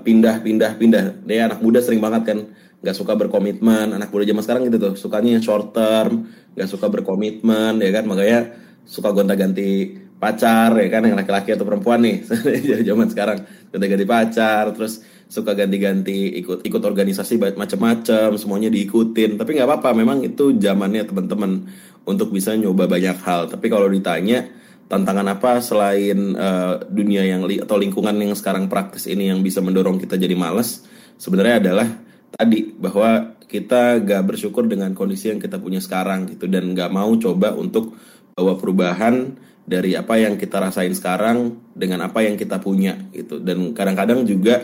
pindah-pindah-pindah. 0.05 1.25
Dia 1.25 1.49
anak 1.49 1.59
muda 1.65 1.81
sering 1.81 1.97
banget 1.97 2.21
kan 2.29 2.37
nggak 2.85 2.95
suka 2.95 3.17
berkomitmen. 3.17 3.97
Anak 3.97 4.13
muda 4.13 4.21
zaman 4.21 4.43
sekarang 4.45 4.61
gitu 4.69 4.77
tuh, 4.77 4.93
sukanya 4.93 5.41
short 5.41 5.73
term, 5.73 6.29
nggak 6.53 6.69
suka 6.69 6.85
berkomitmen, 6.85 7.81
ya 7.81 7.89
kan. 7.89 8.05
Makanya 8.05 8.53
suka 8.85 9.09
gonta-ganti 9.09 9.97
pacar 10.15 10.79
ya 10.79 10.87
kan 10.87 11.03
yang 11.03 11.19
laki-laki 11.19 11.53
atau 11.53 11.67
perempuan 11.67 12.01
nih. 12.01 12.23
Zaman 12.87 13.07
sekarang 13.11 13.43
gonta-ganti 13.69 14.05
pacar 14.07 14.71
terus 14.71 15.03
suka 15.25 15.57
ganti-ganti 15.57 16.37
ikut 16.39 16.63
ikut 16.63 16.81
organisasi 16.81 17.35
macam-macam 17.57 18.29
semuanya 18.39 18.69
diikutin. 18.71 19.35
Tapi 19.35 19.49
nggak 19.59 19.67
apa-apa 19.67 19.89
memang 19.97 20.23
itu 20.23 20.55
zamannya 20.55 21.03
teman-teman 21.03 21.65
untuk 22.05 22.31
bisa 22.31 22.53
nyoba 22.55 22.87
banyak 22.87 23.17
hal. 23.25 23.51
Tapi 23.51 23.65
kalau 23.67 23.89
ditanya 23.89 24.45
tantangan 24.85 25.25
apa 25.33 25.59
selain 25.59 26.37
uh, 26.37 26.77
dunia 26.85 27.25
yang 27.25 27.43
li 27.49 27.57
atau 27.57 27.75
lingkungan 27.75 28.13
yang 28.13 28.37
sekarang 28.37 28.69
praktis 28.69 29.09
ini 29.09 29.33
yang 29.33 29.41
bisa 29.41 29.59
mendorong 29.59 29.97
kita 29.97 30.15
jadi 30.15 30.37
males? 30.37 30.85
Sebenarnya 31.17 31.55
adalah 31.59 31.87
tadi 32.29 32.69
bahwa 32.75 33.35
kita 33.45 34.03
gak 34.03 34.23
bersyukur 34.25 34.65
dengan 34.67 34.91
kondisi 34.91 35.31
yang 35.31 35.41
kita 35.41 35.57
punya 35.57 35.81
sekarang 35.81 36.29
gitu. 36.29 36.45
Dan 36.45 36.77
gak 36.77 36.93
mau 36.93 37.09
coba 37.17 37.57
untuk 37.57 37.97
bawa 38.35 38.59
perubahan 38.59 39.33
dari 39.65 39.97
apa 39.97 40.21
yang 40.21 40.37
kita 40.37 40.61
rasain 40.61 40.93
sekarang 40.93 41.57
dengan 41.73 42.05
apa 42.05 42.21
yang 42.21 42.37
kita 42.37 42.61
punya 42.61 42.93
gitu. 43.11 43.41
Dan 43.41 43.73
kadang-kadang 43.73 44.21
juga 44.23 44.61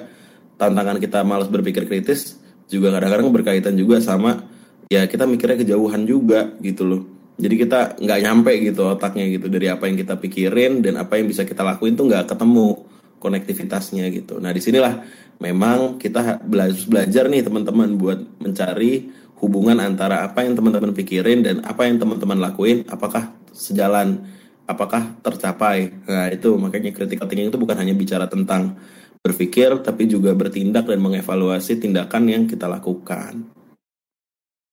tantangan 0.62 1.02
kita 1.02 1.26
malas 1.26 1.50
berpikir 1.50 1.90
kritis 1.90 2.38
juga 2.70 2.94
kadang-kadang 2.94 3.34
berkaitan 3.34 3.74
juga 3.76 3.98
sama 4.00 4.46
ya 4.88 5.10
kita 5.10 5.26
mikirnya 5.26 5.66
kejauhan 5.66 6.06
juga 6.06 6.54
gitu 6.62 6.86
loh. 6.86 7.02
Jadi 7.42 7.56
kita 7.58 7.98
nggak 7.98 8.20
nyampe 8.22 8.54
gitu 8.62 8.94
otaknya 8.94 9.26
gitu. 9.34 9.50
Dari 9.50 9.68
apa 9.74 9.90
yang 9.90 9.98
kita 9.98 10.22
pikirin 10.22 10.86
dan 10.86 11.02
apa 11.02 11.18
yang 11.18 11.26
bisa 11.26 11.42
kita 11.42 11.66
lakuin 11.66 11.98
tuh 11.98 12.06
nggak 12.06 12.30
ketemu 12.30 12.86
konektivitasnya 13.18 14.06
gitu. 14.14 14.38
Nah 14.38 14.54
di 14.54 14.62
sinilah 14.62 15.02
memang 15.42 15.98
kita 15.98 16.46
belajar 16.86 17.26
nih 17.26 17.42
teman-teman 17.42 17.98
buat 17.98 18.20
mencari 18.38 19.10
hubungan 19.42 19.82
antara 19.82 20.22
apa 20.22 20.46
yang 20.46 20.54
teman-teman 20.54 20.94
pikirin 20.94 21.42
dan 21.42 21.66
apa 21.66 21.90
yang 21.90 21.98
teman-teman 21.98 22.38
lakuin. 22.38 22.86
Apakah 22.86 23.34
sejalan 23.50 24.22
apakah 24.72 25.20
tercapai? 25.20 25.92
Nah 26.08 26.32
itu 26.32 26.56
makanya 26.56 26.96
critical 26.96 27.28
thinking 27.28 27.52
itu 27.52 27.60
bukan 27.60 27.76
hanya 27.76 27.92
bicara 27.92 28.26
tentang 28.26 28.80
berpikir 29.22 29.84
tapi 29.86 30.10
juga 30.10 30.34
bertindak 30.34 30.90
dan 30.90 31.00
mengevaluasi 31.04 31.78
tindakan 31.78 32.24
yang 32.32 32.44
kita 32.48 32.66
lakukan. 32.66 33.46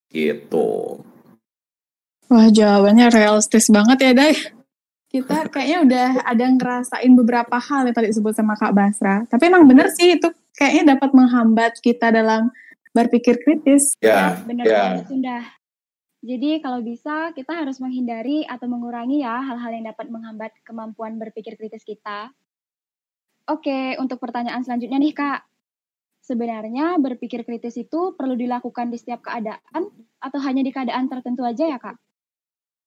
Gitu. 0.09 1.03
Wah 2.29 2.47
jawabannya 2.49 3.11
realistis 3.13 3.69
banget 3.69 3.97
ya 4.09 4.13
Day 4.15 4.33
kita 5.09 5.49
kayaknya 5.49 5.77
udah 5.89 6.07
ada 6.21 6.45
ngerasain 6.53 7.11
beberapa 7.17 7.57
hal 7.57 7.89
yang 7.89 7.95
tadi 7.97 8.13
disebut 8.13 8.33
sama 8.37 8.53
Kak 8.53 8.77
Basra. 8.77 9.25
Tapi 9.25 9.49
emang 9.49 9.65
bener 9.65 9.89
sih 9.89 10.21
itu 10.21 10.29
kayaknya 10.53 10.93
dapat 10.95 11.17
menghambat 11.17 11.81
kita 11.81 12.13
dalam 12.13 12.53
berpikir 12.93 13.41
kritis. 13.41 13.97
Ya, 13.97 14.37
benar 14.45 14.65
ya. 14.69 15.01
sudah 15.09 15.43
jadi 16.19 16.59
kalau 16.59 16.83
bisa 16.83 17.31
kita 17.31 17.63
harus 17.63 17.79
menghindari 17.79 18.43
atau 18.43 18.67
mengurangi 18.67 19.23
ya 19.23 19.39
hal-hal 19.39 19.71
yang 19.71 19.85
dapat 19.87 20.11
menghambat 20.11 20.51
kemampuan 20.67 21.15
berpikir 21.15 21.55
kritis 21.55 21.87
kita. 21.87 22.35
Oke, 23.47 23.95
untuk 23.97 24.19
pertanyaan 24.19 24.61
selanjutnya 24.61 24.99
nih 24.99 25.15
Kak. 25.15 25.41
Sebenarnya 26.19 26.99
berpikir 26.99 27.47
kritis 27.47 27.79
itu 27.79 28.13
perlu 28.13 28.35
dilakukan 28.35 28.91
di 28.91 28.99
setiap 28.99 29.25
keadaan 29.25 29.89
atau 30.19 30.39
hanya 30.43 30.61
di 30.61 30.69
keadaan 30.75 31.07
tertentu 31.07 31.41
aja 31.47 31.65
ya 31.65 31.79
Kak? 31.79 31.95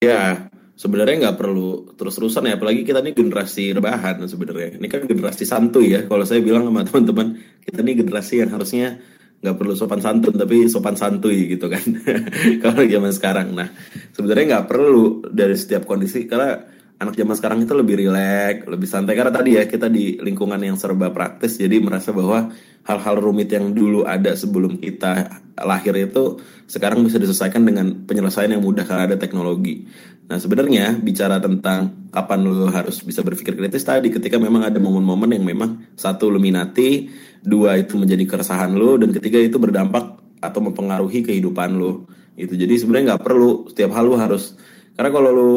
Ya, 0.05 0.53
sebenarnya 0.77 1.31
nggak 1.31 1.39
perlu 1.41 1.97
terus-terusan 1.97 2.47
ya, 2.47 2.61
apalagi 2.61 2.85
kita 2.85 3.01
ini 3.01 3.17
generasi 3.17 3.73
rebahan 3.73 4.23
sebenarnya. 4.29 4.77
Ini 4.77 4.87
kan 4.93 5.09
generasi 5.09 5.49
santuy 5.49 5.97
ya, 5.97 6.05
kalau 6.05 6.23
saya 6.29 6.45
bilang 6.45 6.69
sama 6.69 6.85
teman-teman, 6.85 7.41
kita 7.65 7.81
ini 7.81 7.93
generasi 7.97 8.45
yang 8.45 8.51
harusnya 8.53 9.01
nggak 9.43 9.57
perlu 9.59 9.75
sopan 9.75 9.99
santun 9.99 10.39
tapi 10.39 10.71
sopan 10.71 10.95
santuy 10.95 11.51
gitu 11.51 11.67
kan. 11.67 11.83
Kalau 12.63 12.83
zaman 12.87 13.11
sekarang. 13.11 13.49
Nah 13.59 13.69
sebenarnya 14.15 14.45
nggak 14.57 14.67
perlu 14.71 15.27
dari 15.27 15.59
setiap 15.59 15.83
kondisi 15.83 16.31
karena 16.31 16.63
anak 17.03 17.19
zaman 17.19 17.35
sekarang 17.35 17.59
itu 17.67 17.75
lebih 17.75 18.07
rileks 18.07 18.71
lebih 18.71 18.87
santai. 18.87 19.19
Karena 19.19 19.35
tadi 19.35 19.59
ya 19.59 19.67
kita 19.67 19.91
di 19.91 20.23
lingkungan 20.23 20.63
yang 20.63 20.79
serba 20.79 21.11
praktis 21.11 21.59
jadi 21.59 21.83
merasa 21.83 22.15
bahwa 22.15 22.55
hal-hal 22.87 23.19
rumit 23.19 23.51
yang 23.51 23.75
dulu 23.75 24.07
ada 24.07 24.31
sebelum 24.39 24.79
kita 24.79 25.43
lahir 25.59 25.95
itu 25.99 26.39
sekarang 26.71 27.03
bisa 27.03 27.19
diselesaikan 27.19 27.67
dengan 27.67 28.07
penyelesaian 28.07 28.55
yang 28.55 28.63
mudah 28.63 28.87
karena 28.87 29.11
ada 29.11 29.19
teknologi. 29.19 29.91
Nah 30.31 30.39
sebenarnya 30.39 30.97
bicara 31.03 31.43
tentang 31.43 32.09
kapan 32.15 32.47
lo 32.47 32.71
harus 32.71 33.03
bisa 33.03 33.27
berpikir 33.27 33.59
kritis 33.59 33.83
tadi 33.83 34.09
ketika 34.09 34.39
memang 34.39 34.65
ada 34.71 34.79
momen-momen 34.79 35.35
yang 35.35 35.45
memang 35.45 35.93
satu 35.99 36.31
lu 36.31 36.39
minati 36.39 37.11
dua 37.43 37.77
itu 37.79 37.99
menjadi 37.99 38.25
keresahan 38.25 38.73
lo 38.73 38.97
dan 38.97 39.11
ketiga 39.11 39.43
itu 39.43 39.59
berdampak 39.59 40.19
atau 40.39 40.61
mempengaruhi 40.63 41.27
kehidupan 41.27 41.75
lo. 41.77 42.07
Itu 42.39 42.55
jadi 42.55 42.75
sebenarnya 42.79 43.15
nggak 43.15 43.25
perlu 43.27 43.69
setiap 43.71 43.93
hal 43.99 44.09
lo 44.09 44.17
harus 44.17 44.57
karena 44.95 45.11
kalau 45.11 45.31
lo 45.31 45.51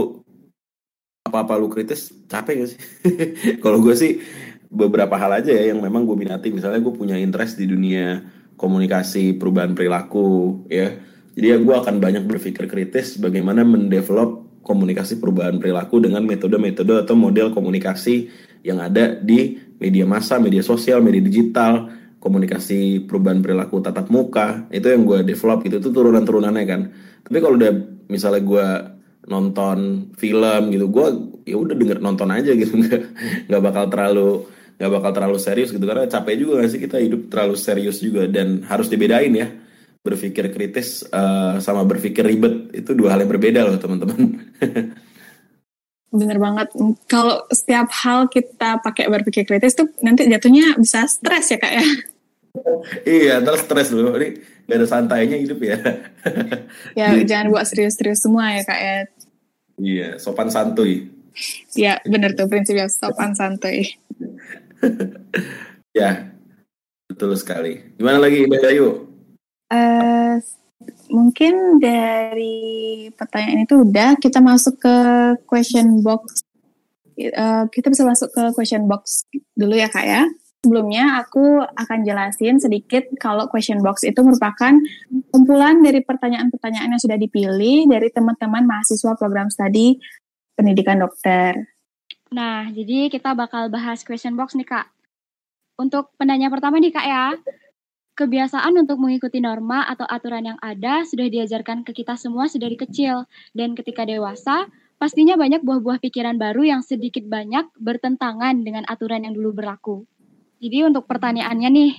apa 1.25 1.41
apa 1.41 1.53
lo 1.57 1.67
kritis 1.67 2.13
capek 2.29 2.53
gak 2.61 2.69
sih? 2.69 2.79
Kalau 3.63 3.81
gue 3.81 3.97
sih 3.97 4.21
beberapa 4.69 5.17
hal 5.17 5.41
aja 5.41 5.57
ya 5.57 5.73
yang 5.73 5.81
memang 5.81 6.05
gue 6.05 6.13
minati. 6.13 6.53
Misalnya 6.53 6.77
gue 6.85 6.93
punya 6.93 7.17
interest 7.17 7.57
di 7.57 7.65
dunia 7.65 8.21
komunikasi 8.55 9.33
perubahan 9.35 9.73
perilaku 9.73 10.63
ya. 10.69 10.93
Jadi 11.35 11.45
ya 11.49 11.57
gue 11.57 11.75
akan 11.75 11.97
banyak 11.97 12.23
berpikir 12.29 12.69
kritis 12.69 13.17
bagaimana 13.17 13.65
mendevelop 13.65 14.45
komunikasi 14.61 15.19
perubahan 15.19 15.57
perilaku 15.59 15.99
dengan 15.99 16.23
metode-metode 16.23 17.03
atau 17.03 17.17
model 17.17 17.51
komunikasi 17.51 18.29
yang 18.65 18.81
ada 18.81 19.13
di 19.17 19.61
media 19.79 20.05
massa, 20.07 20.39
media 20.39 20.63
sosial, 20.63 21.03
media 21.03 21.21
digital, 21.23 21.89
komunikasi 22.17 23.05
perubahan 23.05 23.43
perilaku 23.43 23.83
tatap 23.83 24.09
muka, 24.09 24.65
itu 24.73 24.87
yang 24.89 25.03
gue 25.05 25.21
develop 25.27 25.61
gitu, 25.67 25.77
itu 25.83 25.89
turunan-turunannya 25.91 26.63
kan. 26.65 26.81
Tapi 27.25 27.37
kalau 27.37 27.55
udah 27.59 27.73
misalnya 28.09 28.41
gue 28.41 28.67
nonton 29.25 30.09
film 30.15 30.63
gitu, 30.73 30.85
gue 30.89 31.07
ya 31.45 31.57
udah 31.57 31.75
denger 31.77 31.99
nonton 32.01 32.29
aja 32.33 32.51
gitu, 32.53 32.77
nggak 32.81 33.01
nggak 33.51 33.61
bakal 33.61 33.85
terlalu 33.91 34.29
nggak 34.75 34.91
bakal 34.91 35.11
terlalu 35.15 35.37
serius 35.39 35.71
gitu 35.71 35.87
karena 35.87 36.03
capek 36.03 36.35
juga 36.35 36.59
gak 36.59 36.71
sih 36.75 36.83
kita 36.83 36.99
hidup 36.99 37.31
terlalu 37.31 37.55
serius 37.55 38.03
juga 38.03 38.27
dan 38.27 38.59
harus 38.67 38.91
dibedain 38.91 39.31
ya 39.31 39.47
berpikir 40.05 40.53
kritis 40.53 41.01
uh, 41.09 41.57
sama 41.57 41.81
berpikir 41.87 42.21
ribet 42.21 42.69
itu 42.77 42.93
dua 42.93 43.17
hal 43.17 43.25
yang 43.25 43.31
berbeda 43.33 43.65
loh 43.65 43.81
teman-teman. 43.81 44.37
Bener 46.15 46.39
banget. 46.39 46.71
Kalau 47.11 47.43
setiap 47.51 47.91
hal 47.91 48.31
kita 48.31 48.79
pakai 48.79 49.11
berpikir 49.11 49.43
kritis 49.43 49.75
tuh 49.75 49.91
nanti 49.99 50.23
jatuhnya 50.31 50.79
bisa 50.79 51.03
stres 51.11 51.51
ya 51.51 51.59
kak 51.59 51.73
ya. 51.75 51.85
iya, 53.03 53.35
terus 53.43 53.67
stres 53.67 53.91
loh. 53.91 54.15
Ini 54.15 54.39
gak 54.65 54.77
ada 54.79 54.87
santainya 54.87 55.37
hidup 55.37 55.59
ya. 55.59 55.77
ya 56.99 57.19
jangan 57.27 57.51
buat 57.51 57.67
serius-serius 57.67 58.23
semua 58.23 58.55
ya 58.55 58.63
kak 58.63 58.79
ya. 58.79 58.97
Iya, 59.75 60.09
sopan 60.23 60.47
santuy. 60.47 61.11
Ya 61.75 61.99
bener 62.07 62.31
tuh 62.31 62.47
prinsipnya 62.47 62.87
sopan 62.87 63.35
santuy. 63.35 63.91
ya, 65.99 66.31
betul 67.11 67.35
sekali. 67.35 67.83
Gimana 67.99 68.23
lagi 68.23 68.47
Mbak 68.47 68.71
Ayu? 68.71 69.11
Uh, 69.67 70.39
mungkin 71.09 71.77
dari 71.77 73.07
pertanyaan 73.13 73.65
itu 73.65 73.81
udah 73.81 74.17
kita 74.17 74.39
masuk 74.41 74.81
ke 74.81 74.95
question 75.45 76.01
box. 76.01 76.41
Uh, 77.15 77.63
kita 77.71 77.87
bisa 77.87 78.03
masuk 78.03 78.27
ke 78.35 78.43
question 78.51 78.85
box 78.91 79.23
dulu 79.55 79.75
ya 79.77 79.87
kak 79.87 80.03
ya. 80.03 80.23
Sebelumnya 80.65 81.21
aku 81.21 81.61
akan 81.61 81.99
jelasin 82.01 82.57
sedikit 82.57 83.05
kalau 83.21 83.45
question 83.45 83.85
box 83.85 84.01
itu 84.01 84.17
merupakan 84.25 84.73
kumpulan 85.29 85.77
dari 85.85 86.01
pertanyaan-pertanyaan 86.01 86.97
yang 86.97 87.01
sudah 87.01 87.21
dipilih 87.21 87.85
dari 87.85 88.09
teman-teman 88.09 88.65
mahasiswa 88.65 89.13
program 89.13 89.53
studi 89.53 90.01
pendidikan 90.57 91.05
dokter. 91.05 91.69
Nah, 92.33 92.65
jadi 92.73 93.13
kita 93.13 93.37
bakal 93.37 93.69
bahas 93.69 94.01
question 94.01 94.33
box 94.33 94.57
nih 94.57 94.65
kak. 94.65 94.89
Untuk 95.77 96.17
penanya 96.17 96.49
pertama 96.49 96.81
nih 96.81 96.89
kak 96.89 97.05
ya, 97.05 97.37
kebiasaan 98.15 98.73
untuk 98.79 98.97
mengikuti 98.97 99.43
norma 99.43 99.83
atau 99.85 100.07
aturan 100.07 100.55
yang 100.55 100.59
ada 100.63 101.03
sudah 101.03 101.27
diajarkan 101.27 101.83
ke 101.83 101.91
kita 101.91 102.15
semua 102.15 102.47
sedari 102.47 102.79
kecil, 102.79 103.27
dan 103.51 103.75
ketika 103.75 104.07
dewasa, 104.07 104.71
pastinya 104.95 105.35
banyak 105.35 105.61
buah-buah 105.61 105.99
pikiran 105.99 106.39
baru 106.39 106.63
yang 106.63 106.81
sedikit 106.81 107.27
banyak 107.27 107.67
bertentangan 107.75 108.63
dengan 108.63 108.87
aturan 108.87 109.27
yang 109.27 109.35
dulu 109.35 109.51
berlaku. 109.51 110.07
Jadi 110.63 110.87
untuk 110.87 111.03
pertanyaannya 111.11 111.69
nih, 111.69 111.91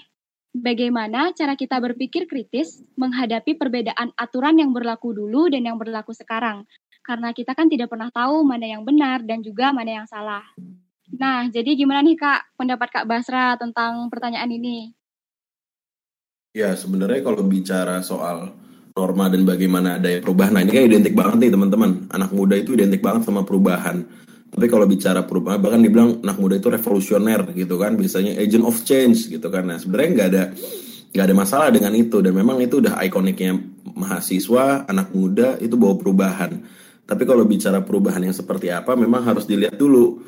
bagaimana 0.56 1.36
cara 1.36 1.52
kita 1.52 1.76
berpikir 1.76 2.24
kritis 2.24 2.80
menghadapi 2.96 3.60
perbedaan 3.60 4.16
aturan 4.16 4.56
yang 4.56 4.72
berlaku 4.72 5.12
dulu 5.12 5.52
dan 5.52 5.68
yang 5.68 5.76
berlaku 5.76 6.16
sekarang? 6.16 6.64
Karena 7.04 7.30
kita 7.36 7.52
kan 7.52 7.68
tidak 7.68 7.92
pernah 7.92 8.08
tahu 8.10 8.42
mana 8.42 8.66
yang 8.66 8.82
benar 8.82 9.22
dan 9.22 9.44
juga 9.44 9.70
mana 9.70 10.02
yang 10.02 10.08
salah. 10.08 10.42
Nah, 11.14 11.46
jadi 11.46 11.78
gimana 11.78 12.02
nih 12.02 12.18
Kak, 12.18 12.58
pendapat 12.58 12.88
Kak 12.90 13.06
Basra 13.06 13.54
tentang 13.54 14.10
pertanyaan 14.10 14.50
ini? 14.50 14.90
Ya, 16.56 16.72
sebenarnya 16.72 17.20
kalau 17.20 17.44
bicara 17.44 18.00
soal 18.00 18.56
norma 18.96 19.28
dan 19.28 19.44
bagaimana 19.44 20.00
ada 20.00 20.08
perubahan, 20.24 20.56
nah 20.56 20.64
ini 20.64 20.72
kan 20.72 20.88
identik 20.88 21.12
banget 21.12 21.36
nih 21.44 21.52
teman-teman. 21.52 22.08
Anak 22.08 22.32
muda 22.32 22.56
itu 22.56 22.72
identik 22.72 23.04
banget 23.04 23.28
sama 23.28 23.44
perubahan 23.44 24.08
tapi 24.46 24.72
kalau 24.72 24.86
bicara 24.86 25.26
perubahan, 25.26 25.58
bahkan 25.58 25.82
dibilang 25.82 26.22
anak 26.22 26.38
muda 26.38 26.56
itu 26.56 26.70
revolusioner 26.70 27.50
gitu 27.52 27.76
kan, 27.76 27.98
biasanya 27.98 28.38
agent 28.38 28.64
of 28.64 28.78
change 28.86 29.26
gitu 29.28 29.52
kan. 29.52 29.66
Nah 29.66 29.76
sebenarnya 29.76 30.10
nggak 30.16 30.28
ada 30.32 30.44
nggak 31.12 31.24
ada 31.28 31.34
masalah 31.34 31.68
dengan 31.68 31.92
itu 31.92 32.24
dan 32.24 32.32
memang 32.32 32.64
itu 32.64 32.78
udah 32.78 32.96
ikoniknya 33.02 33.58
mahasiswa, 33.92 34.86
anak 34.86 35.10
muda 35.12 35.58
itu 35.58 35.74
bawa 35.74 35.98
perubahan. 35.98 36.62
Tapi 37.06 37.22
kalau 37.28 37.44
bicara 37.44 37.82
perubahan 37.82 38.22
yang 38.24 38.32
seperti 38.32 38.70
apa, 38.70 38.94
memang 38.96 39.28
harus 39.28 39.44
dilihat 39.44 39.76
dulu. 39.76 40.22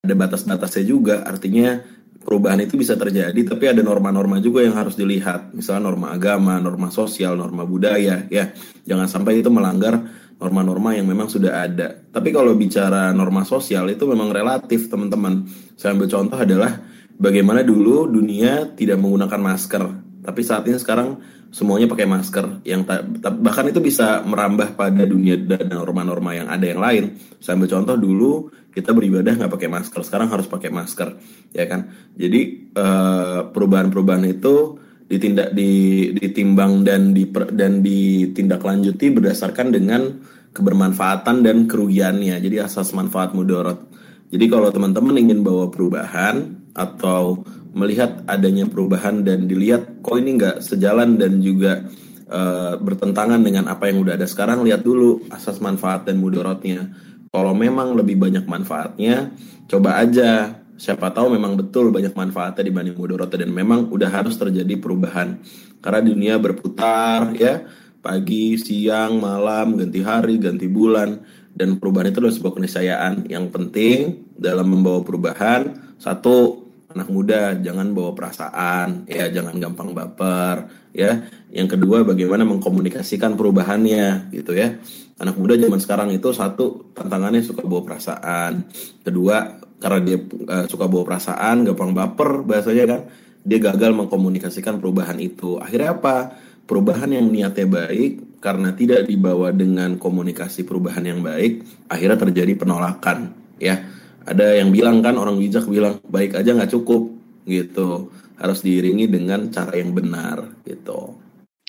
Ada 0.00 0.14
batas-batasnya 0.14 0.84
juga, 0.86 1.26
artinya 1.26 1.82
perubahan 2.26 2.58
itu 2.58 2.74
bisa 2.74 2.98
terjadi, 2.98 3.38
tapi 3.46 3.70
ada 3.70 3.86
norma-norma 3.86 4.42
juga 4.42 4.66
yang 4.66 4.74
harus 4.74 4.98
dilihat. 4.98 5.54
Misalnya 5.54 5.86
norma 5.86 6.10
agama, 6.10 6.58
norma 6.58 6.90
sosial, 6.90 7.38
norma 7.38 7.62
budaya, 7.62 8.26
ya. 8.26 8.50
Jangan 8.82 9.06
sampai 9.06 9.38
itu 9.38 9.46
melanggar 9.46 10.02
norma-norma 10.36 10.92
yang 10.98 11.06
memang 11.06 11.30
sudah 11.30 11.62
ada. 11.62 11.94
Tapi 12.10 12.34
kalau 12.34 12.58
bicara 12.58 13.14
norma 13.14 13.46
sosial 13.46 13.86
itu 13.88 14.04
memang 14.04 14.34
relatif 14.34 14.90
teman-teman. 14.90 15.46
Saya 15.78 15.94
ambil 15.94 16.10
contoh 16.10 16.38
adalah 16.42 16.82
bagaimana 17.14 17.62
dulu 17.62 18.10
dunia 18.10 18.74
tidak 18.74 18.98
menggunakan 19.00 19.40
masker, 19.40 19.82
tapi 20.26 20.42
saat 20.42 20.66
ini 20.66 20.74
sekarang 20.74 21.22
semuanya 21.54 21.86
pakai 21.86 22.10
masker. 22.10 22.66
Yang 22.66 22.90
bahkan 23.22 23.70
itu 23.70 23.78
bisa 23.78 24.26
merambah 24.26 24.74
pada 24.74 25.06
dunia 25.06 25.38
dan 25.38 25.70
norma-norma 25.70 26.34
yang 26.34 26.50
ada 26.50 26.66
yang 26.66 26.82
lain. 26.82 27.14
Saya 27.38 27.54
ambil 27.54 27.70
contoh 27.70 27.94
dulu 27.94 28.32
kita 28.74 28.90
beribadah 28.90 29.38
nggak 29.38 29.52
pakai 29.54 29.70
masker, 29.70 30.02
sekarang 30.02 30.28
harus 30.28 30.50
pakai 30.50 30.74
masker, 30.74 31.14
ya 31.54 31.64
kan? 31.70 31.86
Jadi 32.18 32.40
eh, 32.74 33.40
perubahan-perubahan 33.54 34.26
itu 34.26 34.82
ditindak 35.06 35.54
di, 35.54 36.10
ditimbang 36.10 36.82
dan 36.82 37.14
di 37.14 37.30
dan 37.30 37.78
ditindaklanjuti 37.78 39.06
berdasarkan 39.14 39.70
dengan 39.70 40.02
kebermanfaatan 40.50 41.46
dan 41.46 41.70
kerugiannya. 41.70 42.42
Jadi 42.42 42.56
asas 42.58 42.90
manfaat 42.92 43.30
mudorot. 43.30 43.94
Jadi 44.26 44.44
kalau 44.50 44.74
teman-teman 44.74 45.14
ingin 45.22 45.46
bawa 45.46 45.70
perubahan 45.70 46.66
atau 46.74 47.46
melihat 47.76 48.24
adanya 48.24 48.64
perubahan 48.64 49.20
dan 49.20 49.44
dilihat 49.44 50.00
kok 50.00 50.16
ini 50.16 50.40
nggak 50.40 50.64
sejalan 50.64 51.20
dan 51.20 51.44
juga 51.44 51.84
uh, 52.32 52.80
bertentangan 52.80 53.36
dengan 53.44 53.68
apa 53.68 53.92
yang 53.92 54.00
udah 54.00 54.16
ada. 54.16 54.24
Sekarang, 54.24 54.64
lihat 54.64 54.80
dulu 54.80 55.28
asas 55.28 55.60
manfaat 55.60 56.08
dan 56.08 56.16
mudorotnya. 56.16 56.88
Kalau 57.28 57.52
memang 57.52 57.92
lebih 57.92 58.16
banyak 58.16 58.48
manfaatnya, 58.48 59.36
coba 59.68 60.00
aja. 60.00 60.56
Siapa 60.76 61.08
tahu 61.08 61.36
memang 61.36 61.56
betul 61.56 61.88
banyak 61.88 62.12
manfaatnya 62.12 62.64
dibanding 62.64 62.96
mudorotnya 62.96 63.48
dan 63.48 63.52
memang 63.52 63.88
udah 63.92 64.08
harus 64.08 64.36
terjadi 64.40 64.76
perubahan. 64.80 65.40
Karena 65.84 66.00
dunia 66.00 66.34
berputar 66.40 67.32
ya. 67.36 67.64
Pagi 68.00 68.54
siang 68.54 69.18
malam 69.18 69.76
ganti 69.76 70.00
hari 70.00 70.40
ganti 70.40 70.68
bulan. 70.68 71.16
Dan 71.56 71.80
perubahan 71.80 72.12
itu 72.12 72.20
adalah 72.20 72.36
sebuah 72.36 72.54
keniscayaan. 72.60 73.14
Yang 73.28 73.46
penting 73.52 73.96
dalam 74.36 74.68
membawa 74.68 75.00
perubahan 75.00 75.96
satu 75.96 76.65
anak 76.96 77.08
muda 77.12 77.52
jangan 77.60 77.92
bawa 77.92 78.16
perasaan 78.16 79.04
ya 79.04 79.28
jangan 79.28 79.60
gampang 79.60 79.92
baper 79.92 80.88
ya 80.96 81.28
yang 81.52 81.68
kedua 81.68 82.08
bagaimana 82.08 82.48
mengkomunikasikan 82.48 83.36
perubahannya 83.36 84.32
gitu 84.32 84.56
ya 84.56 84.80
anak 85.20 85.36
muda 85.36 85.60
zaman 85.60 85.76
sekarang 85.76 86.08
itu 86.16 86.32
satu 86.32 86.96
tantangannya 86.96 87.44
suka 87.44 87.60
bawa 87.60 87.84
perasaan 87.84 88.64
kedua 89.04 89.60
karena 89.76 89.98
dia 90.00 90.18
uh, 90.20 90.64
suka 90.66 90.88
bawa 90.88 91.04
perasaan, 91.04 91.68
gampang 91.68 91.92
baper 91.92 92.44
bahasanya 92.44 92.84
kan, 92.88 93.00
dia 93.44 93.58
gagal 93.60 93.92
mengkomunikasikan 93.92 94.80
perubahan 94.80 95.20
itu. 95.20 95.60
Akhirnya 95.60 95.96
apa? 95.96 96.32
Perubahan 96.66 97.14
yang 97.14 97.30
niatnya 97.30 97.68
baik 97.68 98.42
karena 98.42 98.74
tidak 98.74 99.06
dibawa 99.06 99.54
dengan 99.54 100.00
komunikasi 100.00 100.66
perubahan 100.66 101.04
yang 101.06 101.20
baik, 101.22 101.62
akhirnya 101.86 102.18
terjadi 102.18 102.52
penolakan. 102.58 103.36
Ya, 103.62 103.86
ada 104.26 104.58
yang 104.58 104.74
bilang 104.74 104.98
kan 105.00 105.14
orang 105.14 105.38
bijak 105.38 105.70
bilang 105.70 106.02
baik 106.10 106.34
aja 106.34 106.50
nggak 106.52 106.74
cukup 106.74 107.14
gitu, 107.46 108.10
harus 108.36 108.58
diiringi 108.60 109.06
dengan 109.06 109.48
cara 109.54 109.78
yang 109.78 109.94
benar 109.94 110.50
gitu. 110.66 111.14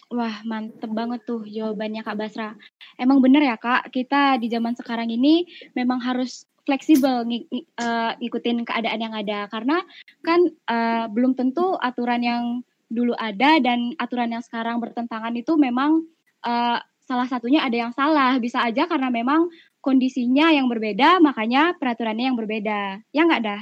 Wah, 0.08 0.40
mantep 0.48 0.88
banget 0.90 1.22
tuh 1.28 1.44
jawabannya 1.46 2.02
Kak 2.02 2.18
Basra. 2.18 2.56
Emang 2.96 3.20
bener 3.20 3.44
ya 3.44 3.60
Kak, 3.60 3.92
kita 3.92 4.40
di 4.40 4.48
zaman 4.48 4.74
sekarang 4.74 5.12
ini 5.12 5.44
memang 5.76 6.00
harus 6.00 6.48
fleksibel 6.68 7.24
ng 7.24 7.48
uh, 7.80 8.12
ngikutin 8.20 8.68
keadaan 8.68 9.00
yang 9.00 9.16
ada 9.16 9.48
karena 9.48 9.80
kan 10.20 10.44
uh, 10.68 11.08
belum 11.08 11.40
tentu 11.40 11.80
aturan 11.80 12.20
yang 12.20 12.44
dulu 12.92 13.16
ada 13.16 13.60
dan 13.64 13.96
aturan 13.96 14.36
yang 14.36 14.44
sekarang 14.44 14.84
bertentangan 14.84 15.32
itu 15.36 15.56
memang 15.56 16.04
uh, 16.44 16.80
salah 17.08 17.28
satunya 17.32 17.64
ada 17.64 17.88
yang 17.88 17.96
salah 17.96 18.36
bisa 18.36 18.60
aja 18.64 18.84
karena 18.84 19.08
memang 19.08 19.48
kondisinya 19.82 20.52
yang 20.52 20.68
berbeda 20.68 21.22
makanya 21.24 21.78
peraturannya 21.78 22.26
yang 22.34 22.38
berbeda. 22.38 23.02
Ya 23.14 23.22
nggak 23.24 23.44
dah? 23.44 23.62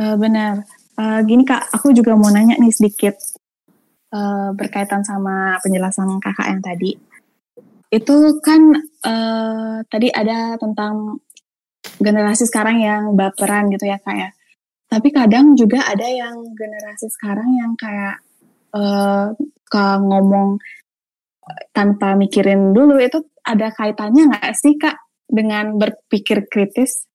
Uh, 0.00 0.16
benar. 0.16 0.64
Uh, 0.96 1.20
gini 1.24 1.44
kak 1.44 1.68
aku 1.72 1.92
juga 1.92 2.16
mau 2.16 2.32
nanya 2.32 2.56
nih 2.56 2.72
sedikit. 2.72 3.16
Uh, 4.10 4.50
berkaitan 4.58 5.06
sama 5.06 5.54
penjelasan 5.62 6.18
kakak 6.18 6.50
yang 6.50 6.62
tadi. 6.64 6.98
Itu 7.90 8.42
kan 8.42 8.74
uh, 9.06 9.82
tadi 9.86 10.10
ada 10.10 10.58
tentang 10.58 11.22
generasi 12.00 12.46
sekarang 12.46 12.82
yang 12.82 13.14
baperan 13.14 13.70
gitu 13.70 13.86
ya 13.86 13.98
kak 14.02 14.16
ya. 14.16 14.30
Tapi 14.90 15.08
kadang 15.14 15.54
juga 15.54 15.86
ada 15.86 16.02
yang 16.02 16.42
generasi 16.58 17.06
sekarang 17.14 17.46
yang 17.54 17.72
kayak 17.78 18.18
uh, 18.74 19.30
ke 19.70 19.84
ngomong 20.02 20.58
tanpa 21.70 22.18
mikirin 22.18 22.74
dulu. 22.74 22.98
Itu 22.98 23.30
ada 23.46 23.70
kaitannya 23.70 24.34
nggak 24.34 24.54
sih 24.58 24.74
kak 24.74 25.09
dengan 25.30 25.78
berpikir 25.78 26.50
kritis? 26.50 27.06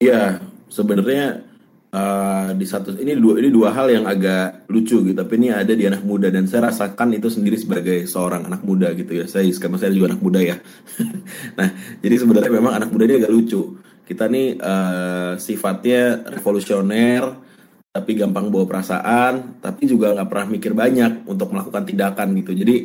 Iya, 0.00 0.42
sebenarnya 0.66 1.50
uh, 1.92 2.50
di 2.54 2.66
satu 2.66 2.94
ini 2.96 3.18
dua 3.18 3.42
ini 3.42 3.50
dua 3.50 3.74
hal 3.74 3.90
yang 3.90 4.04
agak 4.06 4.66
lucu 4.70 5.02
gitu. 5.02 5.16
Tapi 5.16 5.32
ini 5.36 5.48
ada 5.52 5.72
di 5.74 5.84
anak 5.86 6.02
muda 6.06 6.30
dan 6.30 6.46
saya 6.46 6.70
rasakan 6.70 7.18
itu 7.18 7.28
sendiri 7.28 7.58
sebagai 7.58 8.06
seorang 8.06 8.46
anak 8.46 8.62
muda 8.64 8.90
gitu 8.94 9.20
ya. 9.20 9.26
Saya 9.26 9.46
sekarang 9.50 9.78
saya 9.78 9.92
juga 9.92 10.14
anak 10.14 10.22
muda 10.22 10.40
ya. 10.40 10.56
Nah 11.58 11.68
jadi 12.00 12.14
sebenarnya 12.16 12.52
memang 12.52 12.72
anak 12.80 12.88
muda 12.94 13.04
ini 13.06 13.16
agak 13.20 13.32
lucu. 13.34 13.76
Kita 14.06 14.26
nih 14.26 14.58
uh, 14.58 15.32
sifatnya 15.38 16.26
revolusioner 16.26 17.50
tapi 17.90 18.14
gampang 18.14 18.54
bawa 18.54 18.70
perasaan 18.70 19.58
tapi 19.58 19.82
juga 19.90 20.14
nggak 20.14 20.28
pernah 20.30 20.46
mikir 20.46 20.72
banyak 20.74 21.26
untuk 21.26 21.52
melakukan 21.54 21.84
tindakan 21.86 22.28
gitu. 22.42 22.52
Jadi 22.54 22.76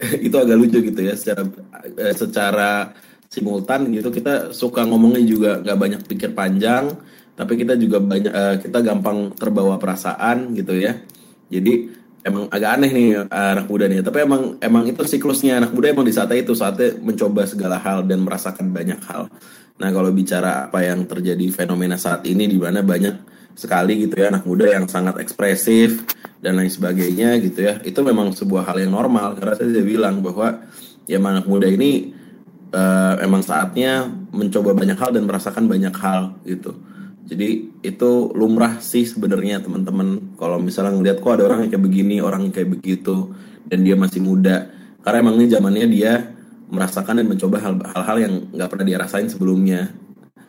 itu 0.26 0.36
agak 0.36 0.56
lucu 0.56 0.78
gitu 0.84 1.00
ya. 1.00 1.14
Secara 1.16 1.42
uh, 1.44 2.14
secara 2.14 2.70
simultan 3.30 3.86
gitu. 3.94 4.10
Kita 4.10 4.50
suka 4.50 4.82
ngomongnya 4.82 5.22
juga 5.22 5.50
nggak 5.62 5.78
banyak 5.78 6.00
pikir 6.10 6.34
panjang 6.34 6.90
tapi 7.38 7.56
kita 7.56 7.78
juga 7.78 8.02
banyak 8.02 8.32
uh, 8.34 8.56
kita 8.60 8.84
gampang 8.84 9.32
terbawa 9.38 9.78
perasaan 9.78 10.52
gitu 10.52 10.76
ya. 10.76 10.98
Jadi 11.48 11.88
emang 12.26 12.50
agak 12.52 12.70
aneh 12.76 12.90
nih 12.90 13.08
anak 13.30 13.70
muda 13.70 13.86
nih. 13.86 14.04
Tapi 14.04 14.18
emang 14.26 14.42
emang 14.60 14.84
itu 14.84 15.00
siklusnya. 15.06 15.62
Anak 15.62 15.72
muda 15.72 15.94
emang 15.94 16.04
di 16.04 16.12
saat 16.12 16.34
itu 16.34 16.52
saatnya 16.52 16.98
mencoba 17.00 17.46
segala 17.48 17.78
hal 17.80 18.04
dan 18.04 18.20
merasakan 18.26 18.74
banyak 18.74 19.00
hal. 19.08 19.30
Nah 19.80 19.88
kalau 19.88 20.12
bicara 20.12 20.68
apa 20.68 20.84
yang 20.84 21.08
terjadi 21.08 21.48
fenomena 21.54 21.96
saat 21.96 22.26
ini 22.28 22.44
di 22.44 22.60
mana 22.60 22.84
banyak 22.84 23.16
sekali 23.56 24.04
gitu 24.04 24.20
ya 24.20 24.34
anak 24.34 24.44
muda 24.44 24.68
yang 24.68 24.84
sangat 24.84 25.20
ekspresif 25.20 26.04
dan 26.40 26.56
lain 26.56 26.70
sebagainya 26.72 27.36
gitu 27.44 27.60
ya 27.60 27.76
itu 27.82 27.98
memang 28.04 28.36
sebuah 28.36 28.68
hal 28.68 28.84
yang 28.84 28.92
normal. 28.92 29.38
Karena 29.38 29.54
saya 29.56 29.70
sudah 29.70 29.86
bilang 29.86 30.20
bahwa 30.20 30.60
ya 31.08 31.16
anak 31.16 31.48
muda 31.48 31.72
ini 31.72 32.19
uh, 32.74 33.14
emang 33.22 33.42
saatnya 33.42 34.08
mencoba 34.30 34.74
banyak 34.74 34.98
hal 34.98 35.10
dan 35.14 35.26
merasakan 35.26 35.66
banyak 35.66 35.94
hal 35.94 36.34
gitu. 36.46 36.74
Jadi 37.30 37.78
itu 37.86 38.10
lumrah 38.34 38.82
sih 38.82 39.06
sebenarnya 39.06 39.62
teman-teman. 39.62 40.34
Kalau 40.34 40.58
misalnya 40.58 40.98
ngeliat 40.98 41.22
kok 41.22 41.38
ada 41.38 41.46
orang 41.46 41.66
yang 41.66 41.70
kayak 41.70 41.84
begini 41.86 42.16
orang 42.18 42.50
yang 42.50 42.54
kayak 42.54 42.70
begitu 42.74 43.30
dan 43.70 43.86
dia 43.86 43.94
masih 43.94 44.18
muda. 44.18 44.66
Karena 45.06 45.22
emang 45.22 45.38
ini 45.38 45.46
zamannya 45.46 45.86
dia 45.86 46.12
merasakan 46.70 47.22
dan 47.22 47.26
mencoba 47.30 47.56
hal-hal 47.62 48.16
yang 48.18 48.34
nggak 48.50 48.68
pernah 48.70 48.86
dia 48.86 48.98
rasain 48.98 49.30
sebelumnya. 49.30 49.94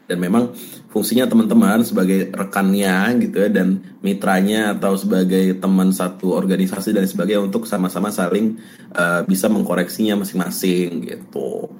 Dan 0.10 0.20
memang 0.20 0.52
fungsinya 0.92 1.24
teman-teman 1.24 1.88
sebagai 1.88 2.34
rekannya 2.36 3.16
gitu 3.24 3.48
ya 3.48 3.48
dan 3.48 3.80
mitranya 4.04 4.76
atau 4.76 5.00
sebagai 5.00 5.56
teman 5.56 5.96
satu 5.96 6.36
organisasi 6.36 6.92
dan 6.92 7.08
sebagainya 7.08 7.48
untuk 7.48 7.64
sama-sama 7.64 8.12
saling 8.12 8.60
uh, 8.92 9.24
bisa 9.24 9.48
mengkoreksinya 9.48 10.20
masing-masing 10.20 11.08
gitu. 11.08 11.72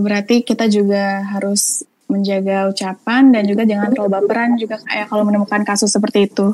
Berarti 0.00 0.42
kita 0.42 0.66
juga 0.66 1.22
harus 1.28 1.84
menjaga 2.10 2.66
ucapan 2.66 3.30
dan 3.30 3.46
juga 3.46 3.62
jangan 3.62 3.94
terlalu 3.94 4.10
baperan 4.18 4.58
juga 4.58 4.82
kayak 4.82 5.06
kalau 5.06 5.22
menemukan 5.22 5.62
kasus 5.62 5.94
seperti 5.94 6.26
itu. 6.26 6.50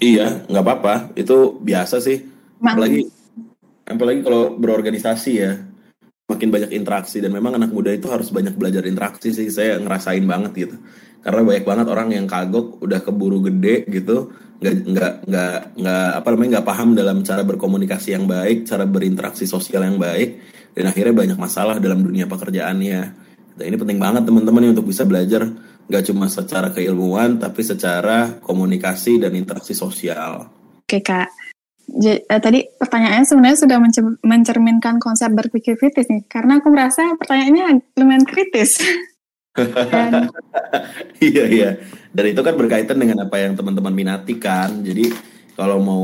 Iya, 0.00 0.48
nggak 0.48 0.64
apa-apa. 0.64 0.94
Itu 1.12 1.60
biasa 1.60 2.00
sih. 2.00 2.24
Apalagi 2.64 3.04
apalagi 3.84 4.24
kalau 4.24 4.56
berorganisasi 4.56 5.32
ya 5.36 5.52
makin 6.24 6.48
banyak 6.48 6.72
interaksi 6.72 7.20
dan 7.20 7.36
memang 7.36 7.60
anak 7.60 7.68
muda 7.68 7.92
itu 7.92 8.08
harus 8.08 8.32
banyak 8.32 8.56
belajar 8.56 8.88
interaksi 8.88 9.28
sih 9.28 9.52
saya 9.52 9.76
ngerasain 9.76 10.24
banget 10.24 10.52
gitu 10.56 10.76
karena 11.20 11.40
banyak 11.44 11.64
banget 11.68 11.86
orang 11.92 12.08
yang 12.16 12.24
kagok 12.24 12.80
udah 12.80 13.00
keburu 13.04 13.44
gede 13.44 13.84
gitu 13.92 14.32
nggak 14.64 14.74
nggak 14.88 15.14
nggak 15.28 15.56
nggak 15.76 16.08
apa 16.16 16.28
namanya 16.32 16.50
nggak 16.56 16.68
paham 16.72 16.88
dalam 16.96 17.16
cara 17.20 17.42
berkomunikasi 17.44 18.16
yang 18.16 18.24
baik 18.24 18.64
cara 18.64 18.88
berinteraksi 18.88 19.44
sosial 19.44 19.84
yang 19.84 20.00
baik 20.00 20.40
dan 20.74 20.90
akhirnya 20.90 21.14
banyak 21.14 21.38
masalah 21.38 21.78
dalam 21.78 22.02
dunia 22.02 22.26
pekerjaannya 22.26 23.00
nah, 23.56 23.64
ini 23.64 23.76
penting 23.78 23.98
banget 24.02 24.22
teman-teman 24.26 24.74
untuk 24.74 24.90
bisa 24.90 25.06
belajar 25.06 25.46
nggak 25.84 26.04
cuma 26.10 26.26
secara 26.26 26.68
keilmuan 26.74 27.38
tapi 27.38 27.62
secara 27.62 28.36
komunikasi 28.42 29.22
dan 29.22 29.32
interaksi 29.38 29.72
sosial 29.72 30.50
oke 30.84 30.98
kak 31.00 31.30
J 31.84 32.24
uh, 32.26 32.40
tadi 32.40 32.64
pertanyaannya 32.64 33.28
sebenarnya 33.28 33.58
sudah 33.60 33.78
mencerminkan 34.24 34.96
konsep 34.96 35.28
berpikir 35.36 35.76
kritis 35.76 36.08
nih, 36.08 36.24
karena 36.26 36.58
aku 36.58 36.72
merasa 36.72 37.12
pertanyaannya 37.20 37.92
lumayan 38.00 38.24
kritis. 38.24 38.80
Dan, 39.54 40.34
iya 41.22 41.46
iya, 41.46 41.70
dan 42.10 42.24
itu 42.26 42.42
kan 42.42 42.58
berkaitan 42.58 42.98
dengan 42.98 43.22
apa 43.22 43.38
yang 43.38 43.54
teman-teman 43.54 43.94
minati 43.94 44.34
kan. 44.34 44.82
Jadi 44.82 45.14
kalau 45.54 45.78
mau 45.78 46.02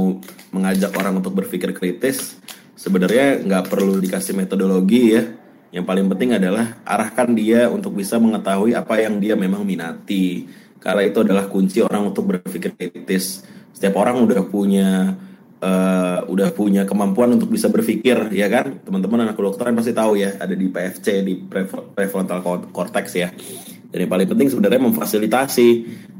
mengajak 0.55 0.95
orang 0.95 1.19
untuk 1.19 1.35
berpikir 1.35 1.75
kritis, 1.75 2.39
sebenarnya 2.81 3.45
nggak 3.45 3.64
perlu 3.69 4.01
dikasih 4.01 4.33
metodologi 4.33 5.12
ya. 5.12 5.23
Yang 5.71 5.85
paling 5.87 6.07
penting 6.16 6.31
adalah 6.40 6.81
arahkan 6.83 7.31
dia 7.37 7.69
untuk 7.69 7.95
bisa 7.95 8.16
mengetahui 8.16 8.75
apa 8.75 8.99
yang 9.05 9.21
dia 9.21 9.37
memang 9.37 9.62
minati. 9.62 10.49
Karena 10.81 11.05
itu 11.05 11.21
adalah 11.21 11.47
kunci 11.47 11.85
orang 11.85 12.11
untuk 12.11 12.27
berpikir 12.33 12.73
kritis. 12.75 13.45
Setiap 13.71 14.01
orang 14.01 14.25
udah 14.25 14.43
punya 14.49 15.14
uh, 15.61 16.21
udah 16.27 16.49
punya 16.57 16.83
kemampuan 16.88 17.37
untuk 17.37 17.53
bisa 17.53 17.69
berpikir 17.69 18.33
ya 18.33 18.49
kan 18.49 18.81
teman-teman 18.83 19.29
anak 19.29 19.37
kedokteran 19.37 19.77
pasti 19.77 19.93
tahu 19.93 20.19
ya 20.19 20.40
ada 20.40 20.53
di 20.57 20.66
PFC 20.69 21.23
di 21.23 21.35
prefrontal 21.95 22.40
cortex 22.73 23.07
ya 23.14 23.29
dan 23.90 23.99
yang 24.07 24.11
paling 24.11 24.29
penting 24.29 24.49
sebenarnya 24.51 24.81
memfasilitasi 24.81 25.69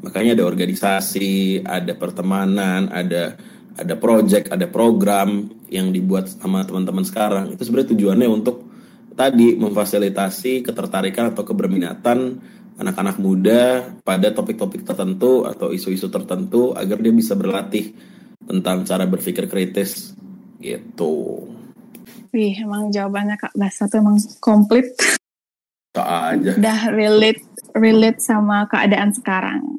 makanya 0.05 0.41
ada 0.41 0.45
organisasi 0.47 1.65
ada 1.65 1.93
pertemanan 1.97 2.93
ada 2.93 3.37
ada 3.79 3.95
project 3.95 4.51
ada 4.51 4.67
program 4.67 5.51
yang 5.71 5.95
dibuat 5.95 6.31
sama 6.31 6.67
teman-teman 6.67 7.07
sekarang 7.07 7.55
itu 7.55 7.63
sebenarnya 7.63 7.91
tujuannya 7.95 8.29
untuk 8.31 8.67
tadi 9.15 9.55
memfasilitasi 9.59 10.65
ketertarikan 10.65 11.31
atau 11.31 11.45
keberminatan 11.45 12.19
anak-anak 12.81 13.21
muda 13.21 13.93
pada 14.01 14.33
topik-topik 14.33 14.83
tertentu 14.89 15.45
atau 15.45 15.69
isu-isu 15.69 16.09
tertentu 16.09 16.73
agar 16.73 16.97
dia 16.97 17.13
bisa 17.13 17.37
berlatih 17.37 17.93
tentang 18.41 18.89
cara 18.89 19.05
berpikir 19.05 19.45
kritis 19.47 20.17
gitu. 20.57 21.45
Wih, 22.33 22.57
emang 22.57 22.89
jawabannya 22.89 23.37
Kak 23.37 23.53
Basa 23.53 23.85
tuh 23.91 24.01
emang 24.01 24.17
komplit. 24.41 24.97
Tak 25.93 26.09
aja. 26.09 26.53
Udah 26.57 26.81
relate 26.95 27.43
relate 27.77 28.21
sama 28.23 28.65
keadaan 28.71 29.13
sekarang. 29.13 29.77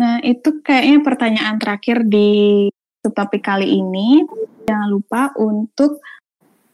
Nah, 0.00 0.18
itu 0.24 0.64
kayaknya 0.64 0.98
pertanyaan 1.04 1.56
terakhir 1.60 2.02
di 2.08 2.66
subtopik 3.02 3.42
kali 3.42 3.82
ini. 3.82 4.22
Jangan 4.62 4.88
lupa 4.94 5.34
untuk 5.36 5.98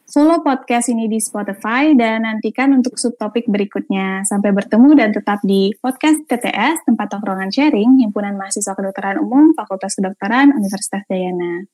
follow 0.08 0.40
podcast 0.40 0.88
ini 0.88 1.04
di 1.04 1.20
Spotify 1.20 1.92
dan 1.92 2.24
nantikan 2.24 2.72
untuk 2.72 2.96
subtopik 2.96 3.44
berikutnya. 3.44 4.24
Sampai 4.24 4.56
bertemu 4.56 4.96
dan 4.96 5.12
tetap 5.12 5.44
di 5.44 5.72
podcast 5.80 6.24
TTS, 6.24 6.88
tempat 6.88 7.12
tongkrongan 7.12 7.52
sharing, 7.52 8.00
Himpunan 8.00 8.40
Mahasiswa 8.40 8.72
Kedokteran 8.72 9.20
Umum, 9.20 9.52
Fakultas 9.52 9.96
Kedokteran, 9.96 10.56
Universitas 10.56 11.04
Dayana. 11.04 11.68